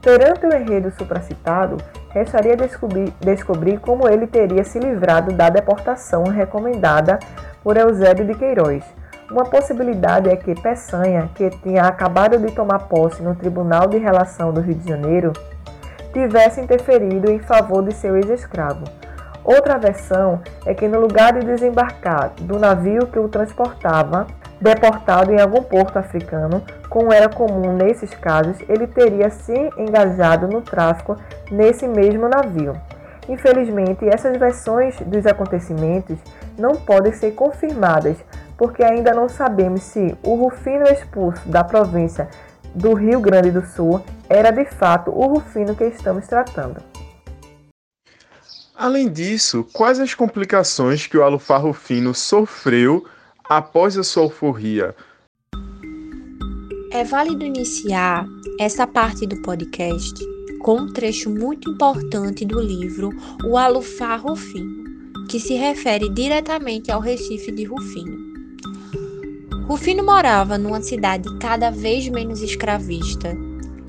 Perante 0.00 0.46
o 0.46 0.56
enredo 0.56 0.90
supracitado, 0.92 1.76
restaria 2.08 2.56
descobrir, 2.56 3.12
descobrir 3.20 3.78
como 3.78 4.08
ele 4.08 4.26
teria 4.26 4.64
se 4.64 4.78
livrado 4.78 5.34
da 5.34 5.50
deportação 5.50 6.24
recomendada 6.24 7.18
por 7.62 7.76
Eusébio 7.76 8.24
de 8.24 8.34
Queiroz, 8.34 8.82
uma 9.30 9.44
possibilidade 9.44 10.28
é 10.28 10.36
que 10.36 10.60
Peçanha, 10.60 11.30
que 11.34 11.48
tinha 11.50 11.84
acabado 11.84 12.36
de 12.38 12.52
tomar 12.52 12.80
posse 12.80 13.22
no 13.22 13.34
Tribunal 13.34 13.86
de 13.86 13.96
Relação 13.96 14.52
do 14.52 14.60
Rio 14.60 14.74
de 14.74 14.88
Janeiro, 14.88 15.32
tivesse 16.12 16.60
interferido 16.60 17.30
em 17.30 17.38
favor 17.38 17.84
de 17.84 17.94
seu 17.94 18.16
ex-escravo. 18.16 18.84
Outra 19.44 19.78
versão 19.78 20.40
é 20.66 20.74
que, 20.74 20.88
no 20.88 21.00
lugar 21.00 21.32
de 21.32 21.46
desembarcar 21.46 22.32
do 22.40 22.58
navio 22.58 23.06
que 23.06 23.18
o 23.18 23.28
transportava, 23.28 24.26
deportado 24.60 25.32
em 25.32 25.40
algum 25.40 25.62
porto 25.62 25.96
africano, 25.98 26.62
como 26.88 27.12
era 27.12 27.28
comum 27.28 27.72
nesses 27.72 28.12
casos, 28.12 28.58
ele 28.68 28.86
teria 28.86 29.30
se 29.30 29.70
engajado 29.78 30.48
no 30.48 30.60
tráfico 30.60 31.16
nesse 31.50 31.86
mesmo 31.86 32.28
navio. 32.28 32.74
Infelizmente, 33.28 34.08
essas 34.08 34.36
versões 34.36 34.98
dos 35.00 35.24
acontecimentos 35.24 36.18
não 36.58 36.76
podem 36.76 37.12
ser 37.12 37.32
confirmadas, 37.32 38.16
porque 38.56 38.82
ainda 38.82 39.12
não 39.12 39.28
sabemos 39.28 39.82
se 39.82 40.16
o 40.22 40.34
Rufino 40.34 40.84
expulso 40.84 41.48
da 41.48 41.64
província 41.64 42.28
do 42.74 42.94
Rio 42.94 43.20
Grande 43.20 43.50
do 43.50 43.64
Sul 43.66 44.02
era 44.28 44.50
de 44.50 44.64
fato 44.64 45.10
o 45.10 45.26
Rufino 45.26 45.74
que 45.74 45.84
estamos 45.84 46.26
tratando. 46.26 46.82
Além 48.76 49.10
disso, 49.10 49.66
quais 49.72 50.00
as 50.00 50.14
complicações 50.14 51.06
que 51.06 51.18
o 51.18 51.22
Alufar 51.22 51.62
Rufino 51.62 52.14
sofreu 52.14 53.04
após 53.50 53.98
a 53.98 54.04
sua 54.04 54.22
alforria. 54.22 54.94
É 56.92 57.02
válido 57.02 57.44
iniciar 57.44 58.24
essa 58.60 58.86
parte 58.86 59.26
do 59.26 59.42
podcast 59.42 60.14
com 60.60 60.82
um 60.82 60.92
trecho 60.92 61.28
muito 61.28 61.70
importante 61.70 62.44
do 62.44 62.60
livro 62.60 63.10
O 63.44 63.58
Alufá 63.58 64.14
Rufino, 64.14 64.79
que 65.30 65.38
se 65.38 65.54
refere 65.54 66.08
diretamente 66.08 66.90
ao 66.90 67.00
Recife 67.00 67.52
de 67.52 67.62
Rufino. 67.62 68.18
Rufino 69.68 70.04
morava 70.04 70.58
numa 70.58 70.82
cidade 70.82 71.32
cada 71.38 71.70
vez 71.70 72.08
menos 72.08 72.42
escravista, 72.42 73.38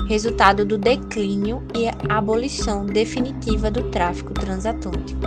resultado 0.07 0.63
do 0.63 0.77
declínio 0.77 1.63
e 1.75 1.89
abolição 2.13 2.86
definitiva 2.86 3.71
do 3.71 3.89
tráfico 3.89 4.36
transatlântico. 4.36 5.19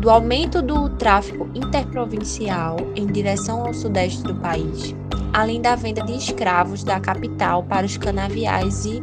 Do 0.00 0.08
aumento 0.08 0.62
do 0.62 0.88
tráfico 0.90 1.50
interprovincial 1.52 2.76
em 2.94 3.04
direção 3.08 3.66
ao 3.66 3.74
sudeste 3.74 4.22
do 4.22 4.36
país, 4.36 4.94
além 5.32 5.60
da 5.60 5.74
venda 5.74 6.04
de 6.04 6.16
escravos 6.16 6.84
da 6.84 7.00
capital 7.00 7.64
para 7.64 7.84
os 7.84 7.96
canaviais 7.96 8.84
e 8.84 9.02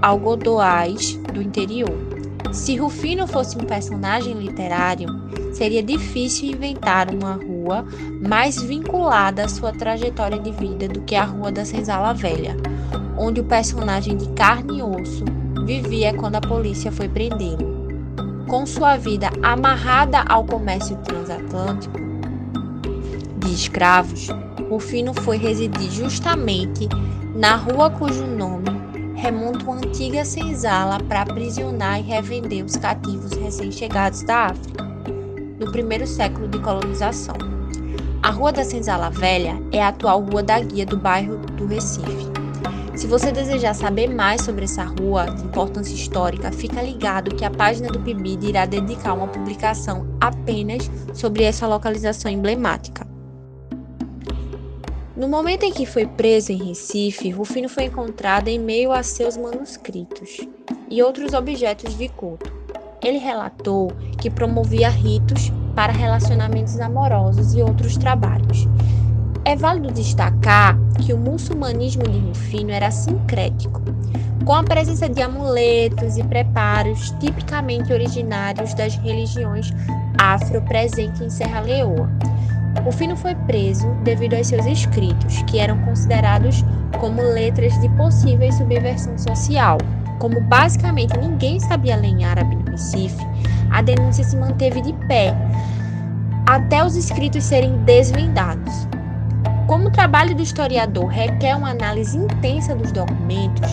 algodoais 0.00 1.14
do 1.34 1.42
interior. 1.42 1.92
Se 2.52 2.74
Rufino 2.76 3.26
fosse 3.26 3.58
um 3.58 3.64
personagem 3.64 4.32
literário, 4.32 5.21
seria 5.52 5.82
difícil 5.82 6.50
inventar 6.50 7.12
uma 7.14 7.34
rua 7.34 7.84
mais 8.26 8.60
vinculada 8.62 9.44
à 9.44 9.48
sua 9.48 9.72
trajetória 9.72 10.38
de 10.38 10.50
vida 10.50 10.88
do 10.88 11.00
que 11.02 11.14
a 11.14 11.24
Rua 11.24 11.52
da 11.52 11.64
Senzala 11.64 12.12
Velha, 12.12 12.56
onde 13.16 13.40
o 13.40 13.44
personagem 13.44 14.16
de 14.16 14.28
carne 14.30 14.78
e 14.78 14.82
osso 14.82 15.24
vivia 15.64 16.14
quando 16.14 16.36
a 16.36 16.40
polícia 16.40 16.90
foi 16.90 17.08
prendê-lo. 17.08 17.72
Com 18.48 18.66
sua 18.66 18.96
vida 18.96 19.30
amarrada 19.42 20.22
ao 20.28 20.44
comércio 20.44 20.96
transatlântico 20.98 21.98
de 23.38 23.54
escravos, 23.54 24.28
Rufino 24.68 25.14
foi 25.14 25.36
residir 25.36 25.90
justamente 25.90 26.88
na 27.34 27.56
rua 27.56 27.90
cujo 27.90 28.26
nome 28.26 28.82
remonta 29.22 29.64
uma 29.64 29.76
antiga 29.76 30.24
senzala 30.24 30.98
para 31.04 31.22
aprisionar 31.22 32.00
e 32.00 32.02
revender 32.02 32.64
os 32.64 32.74
cativos 32.74 33.30
recém-chegados 33.32 34.24
da 34.24 34.46
África, 34.46 34.91
primeiro 35.72 36.06
século 36.06 36.46
de 36.46 36.58
colonização. 36.60 37.34
A 38.22 38.30
Rua 38.30 38.52
da 38.52 38.62
Senzala 38.62 39.10
Velha 39.10 39.60
é 39.72 39.82
a 39.82 39.88
atual 39.88 40.20
Rua 40.20 40.42
da 40.42 40.60
Guia 40.60 40.86
do 40.86 40.96
bairro 40.96 41.38
do 41.38 41.66
Recife. 41.66 42.30
Se 42.94 43.06
você 43.06 43.32
desejar 43.32 43.74
saber 43.74 44.06
mais 44.14 44.42
sobre 44.42 44.64
essa 44.64 44.84
rua 44.84 45.24
de 45.24 45.42
importância 45.44 45.94
histórica, 45.94 46.52
fica 46.52 46.82
ligado 46.82 47.34
que 47.34 47.44
a 47.44 47.50
página 47.50 47.88
do 47.88 47.98
PIBID 47.98 48.50
irá 48.50 48.66
dedicar 48.66 49.14
uma 49.14 49.26
publicação 49.26 50.06
apenas 50.20 50.90
sobre 51.14 51.42
essa 51.42 51.66
localização 51.66 52.30
emblemática. 52.30 53.06
No 55.16 55.26
momento 55.26 55.64
em 55.64 55.72
que 55.72 55.86
foi 55.86 56.06
preso 56.06 56.52
em 56.52 56.62
Recife, 56.62 57.30
Rufino 57.30 57.68
foi 57.68 57.84
encontrado 57.84 58.48
em 58.48 58.58
meio 58.58 58.92
a 58.92 59.02
seus 59.02 59.38
manuscritos 59.38 60.38
e 60.90 61.02
outros 61.02 61.32
objetos 61.32 61.96
de 61.96 62.08
culto. 62.08 62.52
Ele 63.02 63.18
relatou 63.18 63.90
que 64.20 64.30
promovia 64.30 64.88
ritos 64.88 65.50
para 65.74 65.92
relacionamentos 65.92 66.78
amorosos 66.80 67.54
e 67.54 67.62
outros 67.62 67.96
trabalhos. 67.96 68.68
É 69.44 69.56
válido 69.56 69.92
destacar 69.92 70.78
que 71.00 71.12
o 71.12 71.18
muçulmanismo 71.18 72.04
de 72.04 72.18
Rufino 72.18 72.70
era 72.70 72.90
sincrético, 72.90 73.82
com 74.44 74.54
a 74.54 74.62
presença 74.62 75.08
de 75.08 75.20
amuletos 75.20 76.16
e 76.16 76.22
preparos 76.22 77.10
tipicamente 77.20 77.92
originários 77.92 78.74
das 78.74 78.96
religiões 78.96 79.72
afro 80.18 80.62
presentes 80.62 81.20
em 81.20 81.30
Serra 81.30 81.60
Leoa 81.60 82.08
o 82.86 82.90
Fino 82.90 83.14
foi 83.16 83.34
preso 83.34 83.86
devido 84.02 84.34
aos 84.34 84.48
seus 84.48 84.66
escritos, 84.66 85.42
que 85.42 85.58
eram 85.58 85.78
considerados 85.84 86.64
como 86.98 87.22
letras 87.22 87.78
de 87.80 87.88
possível 87.90 88.50
subversão 88.50 89.16
social. 89.16 89.78
Como 90.18 90.40
basicamente 90.40 91.16
ninguém 91.18 91.60
sabia 91.60 91.96
ler 91.96 92.08
em 92.08 92.24
árabe 92.24 92.61
Recife, 92.72 93.24
a 93.70 93.80
denúncia 93.82 94.24
se 94.24 94.36
manteve 94.36 94.80
de 94.82 94.92
pé 95.06 95.36
até 96.46 96.84
os 96.84 96.96
escritos 96.96 97.44
serem 97.44 97.76
desvendados. 97.84 98.88
Como 99.66 99.88
o 99.88 99.92
trabalho 99.92 100.34
do 100.34 100.42
historiador 100.42 101.06
requer 101.06 101.56
uma 101.56 101.70
análise 101.70 102.18
intensa 102.18 102.74
dos 102.74 102.90
documentos, 102.90 103.70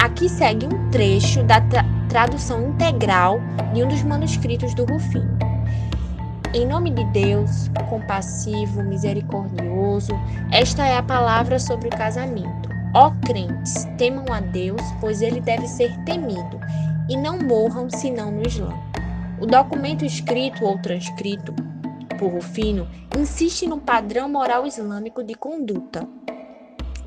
aqui 0.00 0.28
segue 0.28 0.66
um 0.66 0.90
trecho 0.90 1.42
da 1.44 1.60
tra 1.62 1.84
tradução 2.08 2.70
integral 2.70 3.40
de 3.72 3.84
um 3.84 3.88
dos 3.88 4.02
manuscritos 4.02 4.74
do 4.74 4.84
Rufino. 4.84 5.38
Em 6.52 6.66
nome 6.66 6.90
de 6.90 7.04
Deus, 7.12 7.70
compassivo, 7.88 8.82
misericordioso, 8.82 10.12
esta 10.50 10.84
é 10.84 10.96
a 10.96 11.02
palavra 11.02 11.60
sobre 11.60 11.86
o 11.86 11.90
casamento. 11.90 12.68
Ó 12.94 13.12
crentes, 13.24 13.86
temam 13.96 14.24
a 14.32 14.40
Deus, 14.40 14.82
pois 15.00 15.22
ele 15.22 15.40
deve 15.40 15.68
ser 15.68 15.96
temido, 16.04 16.58
e 17.10 17.16
não 17.16 17.38
morram 17.38 17.90
senão 17.90 18.30
no 18.30 18.46
Islã. 18.46 18.72
O 19.40 19.46
documento 19.46 20.04
escrito 20.04 20.64
ou 20.64 20.80
transcrito 20.80 21.52
por 22.16 22.30
Rufino 22.30 22.88
insiste 23.18 23.66
no 23.66 23.80
padrão 23.80 24.28
moral 24.28 24.66
islâmico 24.66 25.24
de 25.24 25.34
conduta. 25.34 26.06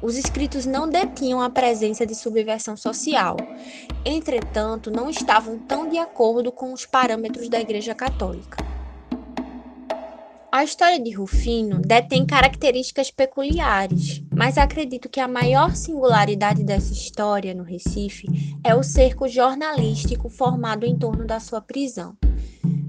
Os 0.02 0.18
escritos 0.18 0.66
não 0.66 0.90
detinham 0.90 1.42
a 1.42 1.50
presença 1.50 2.06
de 2.06 2.14
subversão 2.14 2.76
social, 2.76 3.38
entretanto, 4.04 4.92
não 4.92 5.10
estavam 5.10 5.58
tão 5.60 5.88
de 5.88 5.98
acordo 5.98 6.52
com 6.52 6.74
os 6.74 6.86
parâmetros 6.86 7.48
da 7.48 7.62
Igreja 7.62 7.96
Católica. 7.96 8.63
A 10.54 10.64
história 10.64 11.00
de 11.00 11.10
Rufino 11.10 11.82
detém 11.82 12.28
características 12.28 13.10
peculiares, 13.10 14.24
mas 14.32 14.56
acredito 14.56 15.10
que 15.10 15.20
a 15.20 15.28
maior 15.28 15.76
singularidade 15.76 16.64
dessa 16.64 16.94
história 16.94 17.56
no 17.56 17.64
Recife 17.64 18.28
é 18.64 18.76
o 18.76 18.84
cerco 18.84 19.28
jornalístico 19.28 20.30
formado 20.30 20.86
em 20.86 20.96
torno 20.96 21.26
da 21.26 21.40
sua 21.40 21.60
prisão, 21.60 22.16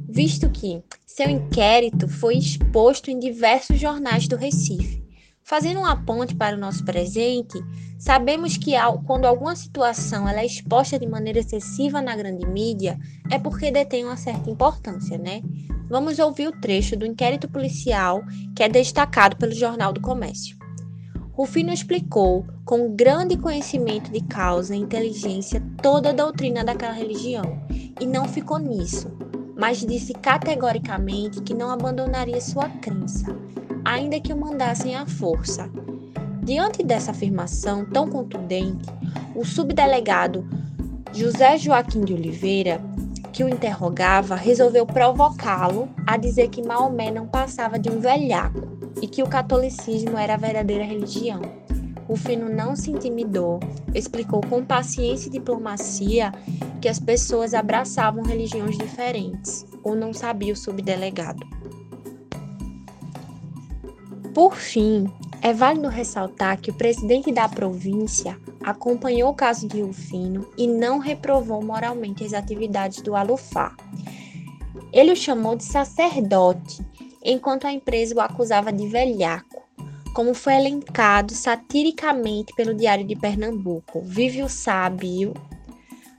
visto 0.07 0.51
que 0.51 0.83
seu 1.07 1.31
inquérito 1.31 2.07
foi 2.07 2.37
exposto 2.37 3.11
em 3.11 3.19
diversos 3.19 3.81
jornais 3.81 4.29
do 4.29 4.37
Recife. 4.37 5.03
Fazendo 5.43 5.81
uma 5.81 5.97
ponte 6.05 6.35
para 6.35 6.57
o 6.57 6.61
nosso 6.61 6.85
presente, 6.85 7.59
sabemos 7.99 8.59
que 8.59 8.73
quando 9.07 9.25
alguma 9.25 9.57
situação 9.57 10.29
é 10.29 10.45
exposta 10.45 10.99
de 10.99 11.07
maneira 11.07 11.39
excessiva 11.39 12.03
na 12.03 12.15
grande 12.15 12.47
mídia, 12.47 12.99
é 13.31 13.39
porque 13.39 13.71
detém 13.71 14.05
uma 14.05 14.19
certa 14.19 14.51
importância, 14.51 15.17
né? 15.17 15.41
Vamos 15.89 16.19
ouvir 16.19 16.49
o 16.49 16.61
trecho 16.61 16.97
do 16.97 17.07
inquérito 17.07 17.49
policial 17.49 18.23
que 18.57 18.63
é 18.63 18.69
destacado 18.69 19.37
pelo 19.37 19.53
Jornal 19.53 19.93
do 19.93 20.01
Comércio. 20.01 20.57
Rufino 21.33 21.73
explicou, 21.73 22.47
com 22.65 22.95
grande 22.95 23.37
conhecimento 23.37 24.11
de 24.11 24.21
causa 24.23 24.75
e 24.75 24.79
inteligência, 24.79 25.61
toda 25.83 26.11
a 26.11 26.13
doutrina 26.13 26.65
daquela 26.65 26.93
religião, 26.93 27.61
e 28.01 28.07
não 28.07 28.27
ficou 28.27 28.59
nisso, 28.59 29.11
mas 29.57 29.85
disse 29.85 30.15
categoricamente 30.15 31.43
que 31.43 31.53
não 31.53 31.71
abandonaria 31.71 32.41
sua 32.41 32.69
crença, 32.69 33.37
ainda 33.85 34.21
que 34.21 34.33
o 34.33 34.37
mandassem 34.37 34.95
à 34.95 35.05
força. 35.07 35.69
Diante 36.45 36.83
dessa 36.85 37.11
afirmação 37.11 37.85
tão 37.85 38.09
contundente, 38.09 38.87
o 39.35 39.45
subdelegado 39.45 40.47
José 41.13 41.59
Joaquim 41.59 42.05
de 42.05 42.15
Oliveira 42.15 42.81
que 43.35 43.43
o 43.43 43.49
interrogava 43.49 44.37
resolveu 44.37 44.87
provocá-lo 44.87 45.89
a 46.07 46.17
dizer 46.17 46.49
que 46.51 46.63
Maomé 46.63 47.11
não 47.11 47.27
passava 47.27 47.81
de 47.81 47.91
um 47.91 47.99
velhaco 47.99 48.63
e 49.03 49.09
que 49.09 49.25
o 49.25 49.29
catolicismo 49.29 50.17
era 50.17 50.35
a 50.35 50.37
verdadeira 50.37 50.85
religião. 50.85 51.43
Rufino 52.07 52.49
não 52.49 52.77
se 52.77 52.93
intimidou, 52.93 53.59
explicou 53.93 54.41
com 54.49 54.65
paciência 54.65 55.27
e 55.27 55.33
diplomacia 55.33 56.33
que 56.81 56.89
as 56.89 57.01
pessoas 57.01 57.55
abraçavam 57.55 58.23
religiões 58.23 58.79
diferentes, 58.79 59.67
ou 59.83 59.97
não 59.97 60.15
sabia 60.15 60.53
o 60.53 60.57
subdelegado. 60.57 61.45
Por 64.33 64.55
fim, 64.55 65.11
é 65.43 65.53
válido 65.53 65.89
ressaltar 65.89 66.61
que 66.61 66.71
o 66.71 66.75
presidente 66.75 67.33
da 67.33 67.49
província 67.49 68.39
acompanhou 68.65 69.31
o 69.31 69.35
caso 69.35 69.69
de 69.69 69.83
Rufino 69.83 70.49
e 70.57 70.67
não 70.67 70.99
reprovou 70.99 71.63
moralmente 71.63 72.25
as 72.25 72.33
atividades 72.33 73.03
do 73.03 73.15
Alufá. 73.15 73.77
Ele 74.93 75.13
o 75.13 75.17
chamou 75.17 75.55
de 75.55 75.65
sacerdote, 75.65 76.81
enquanto 77.23 77.67
a 77.67 77.73
empresa 77.73 78.15
o 78.15 78.21
acusava 78.21 78.73
de 78.73 78.87
velhaco, 78.87 79.63
como 80.15 80.33
foi 80.33 80.55
elencado 80.55 81.35
satiricamente 81.35 82.55
pelo 82.55 82.75
Diário 82.75 83.07
de 83.07 83.17
Pernambuco. 83.17 84.01
Vive 84.03 84.43
o 84.43 84.49
sábio 84.49 85.35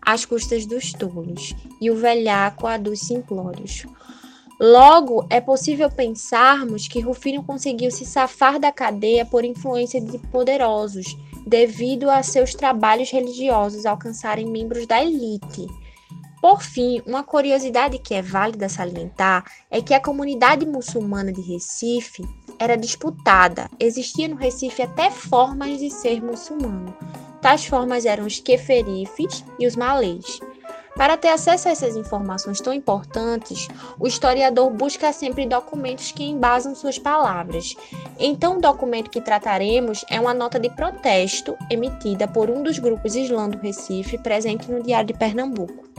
às 0.01 0.23
custas 0.23 0.65
dos 0.65 0.91
tolos 0.91 1.55
e 1.81 1.89
o 1.89 1.95
velhaco 1.95 2.67
a 2.67 2.77
dos 2.77 2.99
simplórios. 2.99 3.85
Logo, 4.59 5.25
é 5.29 5.41
possível 5.41 5.89
pensarmos 5.89 6.87
que 6.87 7.01
Rufino 7.01 7.43
conseguiu 7.43 7.91
se 7.91 8.05
safar 8.05 8.59
da 8.59 8.71
cadeia 8.71 9.25
por 9.25 9.43
influência 9.43 9.99
de 9.99 10.17
poderosos, 10.17 11.17
devido 11.45 12.09
a 12.09 12.23
seus 12.23 12.53
trabalhos 12.53 13.11
religiosos 13.11 13.85
alcançarem 13.85 14.49
membros 14.49 14.87
da 14.87 15.03
elite. 15.03 15.67
Por 16.41 16.61
fim, 16.61 17.01
uma 17.05 17.23
curiosidade 17.23 17.97
que 17.97 18.13
é 18.13 18.21
válida 18.21 18.69
salientar 18.69 19.43
é 19.69 19.81
que 19.81 19.93
a 19.93 19.99
comunidade 19.99 20.65
muçulmana 20.65 21.31
de 21.31 21.41
Recife 21.41 22.23
era 22.59 22.77
disputada. 22.77 23.69
Existia 23.79 24.27
no 24.27 24.35
Recife 24.35 24.81
até 24.81 25.09
formas 25.09 25.79
de 25.79 25.89
ser 25.89 26.21
muçulmano. 26.23 26.95
Tais 27.41 27.65
formas 27.65 28.05
eram 28.05 28.25
os 28.25 28.39
queferifes 28.39 29.43
e 29.59 29.65
os 29.65 29.75
malês. 29.75 30.39
Para 30.95 31.17
ter 31.17 31.27
acesso 31.27 31.67
a 31.67 31.71
essas 31.71 31.97
informações 31.97 32.61
tão 32.61 32.73
importantes, 32.73 33.67
o 33.99 34.07
historiador 34.07 34.71
busca 34.71 35.11
sempre 35.11 35.45
documentos 35.45 36.13
que 36.13 36.23
embasam 36.23 36.73
suas 36.73 36.97
palavras. 36.97 37.75
Então, 38.17 38.57
o 38.57 38.61
documento 38.61 39.09
que 39.09 39.19
trataremos 39.19 40.05
é 40.09 40.19
uma 40.19 40.33
nota 40.33 40.57
de 40.57 40.69
protesto 40.69 41.57
emitida 41.69 42.29
por 42.29 42.49
um 42.49 42.63
dos 42.63 42.79
grupos 42.79 43.13
Islã 43.13 43.49
do 43.49 43.57
Recife, 43.57 44.17
presente 44.17 44.71
no 44.71 44.81
Diário 44.81 45.07
de 45.07 45.13
Pernambuco. 45.13 45.94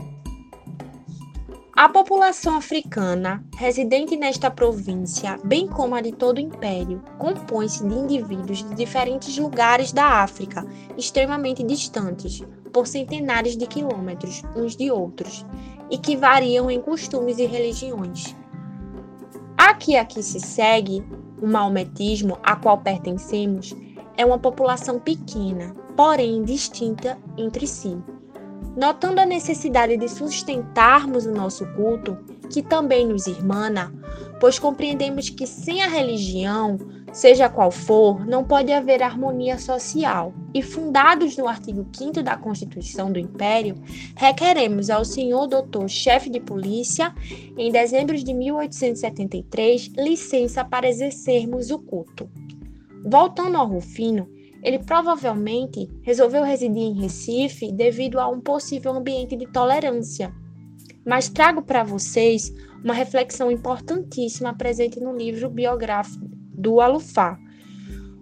A 1.77 1.87
população 1.87 2.57
africana 2.57 3.45
residente 3.55 4.17
nesta 4.17 4.49
província, 4.49 5.37
bem 5.43 5.67
como 5.67 5.93
a 5.93 6.01
de 6.01 6.11
todo 6.11 6.37
o 6.37 6.41
império, 6.41 7.03
compõe-se 7.19 7.87
de 7.87 7.93
indivíduos 7.93 8.67
de 8.67 8.73
diferentes 8.73 9.37
lugares 9.37 9.91
da 9.91 10.23
África, 10.23 10.65
extremamente 10.97 11.61
distantes, 11.61 12.41
por 12.73 12.87
centenares 12.87 13.55
de 13.55 13.67
quilômetros 13.67 14.41
uns 14.55 14.75
de 14.75 14.89
outros, 14.89 15.45
e 15.91 15.99
que 15.99 16.17
variam 16.17 16.71
em 16.71 16.81
costumes 16.81 17.37
e 17.37 17.45
religiões. 17.45 18.35
A 19.55 19.75
que 19.75 19.95
aqui 19.97 20.23
se 20.23 20.39
segue, 20.39 21.05
o 21.39 21.45
maometismo 21.45 22.39
a 22.41 22.55
qual 22.55 22.79
pertencemos, 22.79 23.75
é 24.17 24.25
uma 24.25 24.39
população 24.39 24.99
pequena, 24.99 25.75
porém 25.95 26.43
distinta 26.43 27.19
entre 27.37 27.67
si 27.67 27.95
Notando 28.75 29.19
a 29.19 29.25
necessidade 29.25 29.97
de 29.97 30.07
sustentarmos 30.07 31.25
o 31.25 31.31
nosso 31.31 31.65
culto, 31.73 32.17
que 32.49 32.61
também 32.61 33.07
nos 33.07 33.27
irmana, 33.27 33.91
pois 34.39 34.59
compreendemos 34.59 35.29
que 35.29 35.47
sem 35.47 35.81
a 35.81 35.87
religião, 35.87 36.77
seja 37.11 37.49
qual 37.49 37.71
for, 37.71 38.25
não 38.25 38.43
pode 38.43 38.71
haver 38.71 39.01
harmonia 39.01 39.57
social. 39.57 40.33
E 40.53 40.61
fundados 40.61 41.35
no 41.37 41.47
artigo 41.47 41.87
5 41.91 42.21
da 42.21 42.37
Constituição 42.37 43.11
do 43.11 43.19
Império, 43.19 43.75
requeremos 44.15 44.89
ao 44.89 45.03
senhor 45.03 45.47
doutor 45.47 45.89
chefe 45.89 46.29
de 46.29 46.39
polícia, 46.39 47.13
em 47.57 47.71
dezembro 47.71 48.15
de 48.15 48.33
1873, 48.33 49.91
licença 49.97 50.63
para 50.63 50.87
exercermos 50.87 51.71
o 51.71 51.79
culto. 51.79 52.29
Voltando 53.03 53.57
ao 53.57 53.67
Rufino, 53.67 54.27
ele 54.67 54.79
provavelmente 54.79 55.89
resolveu 56.01 56.43
residir 56.43 56.83
em 56.83 56.99
Recife 56.99 57.71
devido 57.71 58.19
a 58.19 58.27
um 58.27 58.41
possível 58.41 58.91
ambiente 58.91 59.33
de 59.37 59.47
tolerância. 59.47 60.29
Mas 61.05 61.29
trago 61.29 61.61
para 61.61 61.85
vocês 61.85 62.53
uma 62.83 62.93
reflexão 62.93 63.49
importantíssima 63.49 64.53
presente 64.53 64.99
no 64.99 65.15
livro 65.15 65.49
biográfico 65.49 66.27
do 66.51 66.81
Alufá. 66.81 67.39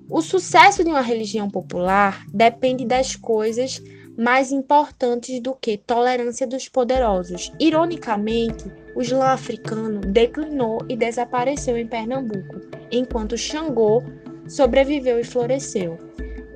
O 0.08 0.22
sucesso 0.22 0.84
de 0.84 0.92
uma 0.92 1.02
religião 1.02 1.50
popular 1.50 2.24
depende 2.32 2.86
das 2.86 3.16
coisas 3.16 3.82
mais 4.16 4.52
importantes 4.52 5.40
do 5.40 5.56
que 5.56 5.80
tolerância 5.80 6.46
dos 6.46 6.70
poderosos. 6.70 7.52
Ironicamente, 7.60 8.72
o 8.96 9.02
Islã 9.02 9.30
africano 9.30 10.00
declinou 10.00 10.78
e 10.88 10.96
desapareceu 10.96 11.76
em 11.76 11.88
Pernambuco, 11.88 12.62
enquanto 12.92 13.36
Xangô 13.36 14.04
sobreviveu 14.48 15.20
e 15.20 15.24
floresceu. 15.24 15.98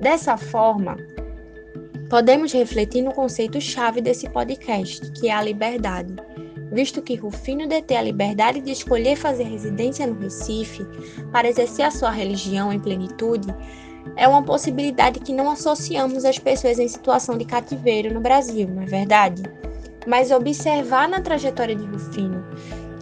Dessa 0.00 0.36
forma, 0.38 0.96
podemos 2.08 2.52
refletir 2.52 3.02
no 3.02 3.12
conceito-chave 3.12 4.00
desse 4.00 4.28
podcast, 4.30 5.12
que 5.12 5.28
é 5.28 5.32
a 5.32 5.42
liberdade. 5.42 6.14
Visto 6.72 7.02
que 7.02 7.16
Rufino 7.16 7.68
detém 7.68 7.98
a 7.98 8.02
liberdade 8.02 8.62
de 8.62 8.70
escolher 8.70 9.16
fazer 9.16 9.44
residência 9.44 10.06
no 10.06 10.18
Recife 10.18 10.86
para 11.30 11.48
exercer 11.48 11.84
a 11.84 11.90
sua 11.90 12.10
religião 12.10 12.72
em 12.72 12.80
plenitude, 12.80 13.54
é 14.16 14.26
uma 14.26 14.42
possibilidade 14.42 15.20
que 15.20 15.34
não 15.34 15.50
associamos 15.50 16.24
às 16.24 16.38
pessoas 16.38 16.78
em 16.78 16.88
situação 16.88 17.36
de 17.36 17.44
cativeiro 17.44 18.14
no 18.14 18.20
Brasil, 18.20 18.68
não 18.68 18.82
é 18.82 18.86
verdade? 18.86 19.42
Mas 20.06 20.30
observar 20.30 21.08
na 21.08 21.20
trajetória 21.20 21.76
de 21.76 21.84
Rufino 21.84 22.42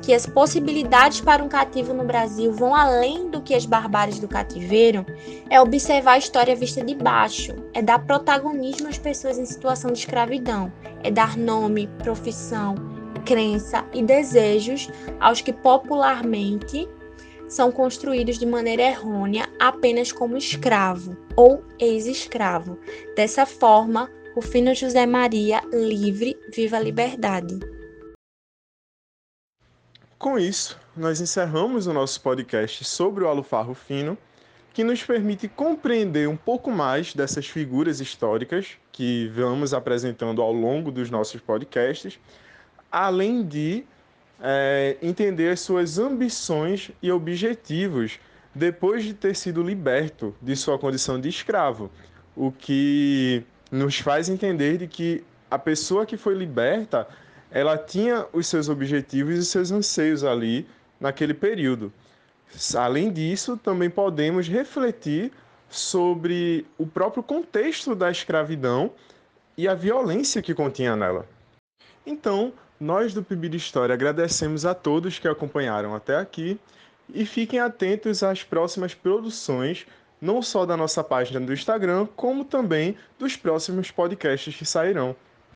que 0.08 0.14
as 0.14 0.24
possibilidades 0.24 1.20
para 1.20 1.44
um 1.44 1.50
cativo 1.50 1.92
no 1.92 2.02
Brasil 2.02 2.50
vão 2.50 2.74
além 2.74 3.28
do 3.28 3.42
que 3.42 3.54
as 3.54 3.66
barbáries 3.66 4.18
do 4.18 4.26
cativeiro, 4.26 5.04
é 5.50 5.60
observar 5.60 6.12
a 6.12 6.18
história 6.18 6.56
vista 6.56 6.82
de 6.82 6.94
baixo, 6.94 7.54
é 7.74 7.82
dar 7.82 7.98
protagonismo 7.98 8.88
às 8.88 8.96
pessoas 8.96 9.36
em 9.36 9.44
situação 9.44 9.92
de 9.92 9.98
escravidão, 9.98 10.72
é 11.02 11.10
dar 11.10 11.36
nome, 11.36 11.90
profissão, 12.02 12.74
crença 13.26 13.84
e 13.92 14.02
desejos 14.02 14.88
aos 15.20 15.42
que 15.42 15.52
popularmente 15.52 16.88
são 17.46 17.70
construídos 17.70 18.38
de 18.38 18.46
maneira 18.46 18.84
errônea 18.84 19.46
apenas 19.60 20.10
como 20.10 20.38
escravo 20.38 21.18
ou 21.36 21.62
ex-escravo. 21.78 22.78
Dessa 23.14 23.44
forma, 23.44 24.10
o 24.34 24.40
fino 24.40 24.74
José 24.74 25.04
Maria, 25.04 25.60
livre, 25.70 26.34
viva 26.50 26.78
a 26.78 26.80
liberdade. 26.80 27.58
Com 30.18 30.36
isso, 30.36 30.76
nós 30.96 31.20
encerramos 31.20 31.86
o 31.86 31.92
nosso 31.92 32.20
podcast 32.20 32.84
sobre 32.84 33.22
o 33.22 33.28
alufarro 33.28 33.72
fino, 33.72 34.18
que 34.74 34.82
nos 34.82 35.00
permite 35.04 35.46
compreender 35.46 36.28
um 36.28 36.36
pouco 36.36 36.72
mais 36.72 37.14
dessas 37.14 37.46
figuras 37.46 38.00
históricas 38.00 38.70
que 38.90 39.28
vamos 39.28 39.72
apresentando 39.72 40.42
ao 40.42 40.52
longo 40.52 40.90
dos 40.90 41.08
nossos 41.08 41.40
podcasts, 41.40 42.18
além 42.90 43.46
de 43.46 43.84
é, 44.42 44.96
entender 45.00 45.50
as 45.50 45.60
suas 45.60 46.00
ambições 46.00 46.90
e 47.00 47.12
objetivos 47.12 48.18
depois 48.52 49.04
de 49.04 49.14
ter 49.14 49.36
sido 49.36 49.62
liberto 49.62 50.34
de 50.42 50.56
sua 50.56 50.76
condição 50.80 51.20
de 51.20 51.28
escravo, 51.28 51.92
o 52.34 52.50
que 52.50 53.44
nos 53.70 54.00
faz 54.00 54.28
entender 54.28 54.78
de 54.78 54.88
que 54.88 55.22
a 55.48 55.60
pessoa 55.60 56.04
que 56.04 56.16
foi 56.16 56.34
liberta 56.34 57.06
ela 57.50 57.76
tinha 57.76 58.26
os 58.32 58.46
seus 58.46 58.68
objetivos 58.68 59.36
e 59.36 59.44
seus 59.44 59.70
anseios 59.70 60.24
ali 60.24 60.66
naquele 61.00 61.34
período. 61.34 61.92
Além 62.76 63.12
disso, 63.12 63.56
também 63.56 63.90
podemos 63.90 64.48
refletir 64.48 65.32
sobre 65.68 66.66
o 66.78 66.86
próprio 66.86 67.22
contexto 67.22 67.94
da 67.94 68.10
escravidão 68.10 68.90
e 69.56 69.68
a 69.68 69.74
violência 69.74 70.40
que 70.40 70.54
continha 70.54 70.96
nela. 70.96 71.26
Então, 72.06 72.52
nós 72.80 73.12
do 73.12 73.22
PIB 73.22 73.50
de 73.50 73.56
História 73.56 73.92
agradecemos 73.92 74.64
a 74.64 74.74
todos 74.74 75.18
que 75.18 75.28
acompanharam 75.28 75.94
até 75.94 76.16
aqui 76.16 76.58
e 77.12 77.26
fiquem 77.26 77.58
atentos 77.58 78.22
às 78.22 78.42
próximas 78.42 78.94
produções, 78.94 79.86
não 80.20 80.40
só 80.40 80.64
da 80.64 80.76
nossa 80.76 81.02
página 81.02 81.40
do 81.40 81.52
Instagram, 81.52 82.06
como 82.16 82.44
também 82.44 82.96
dos 83.18 83.36
próximos 83.36 83.90
podcasts 83.90 84.54
que 84.54 84.64
sairão. 84.64 85.16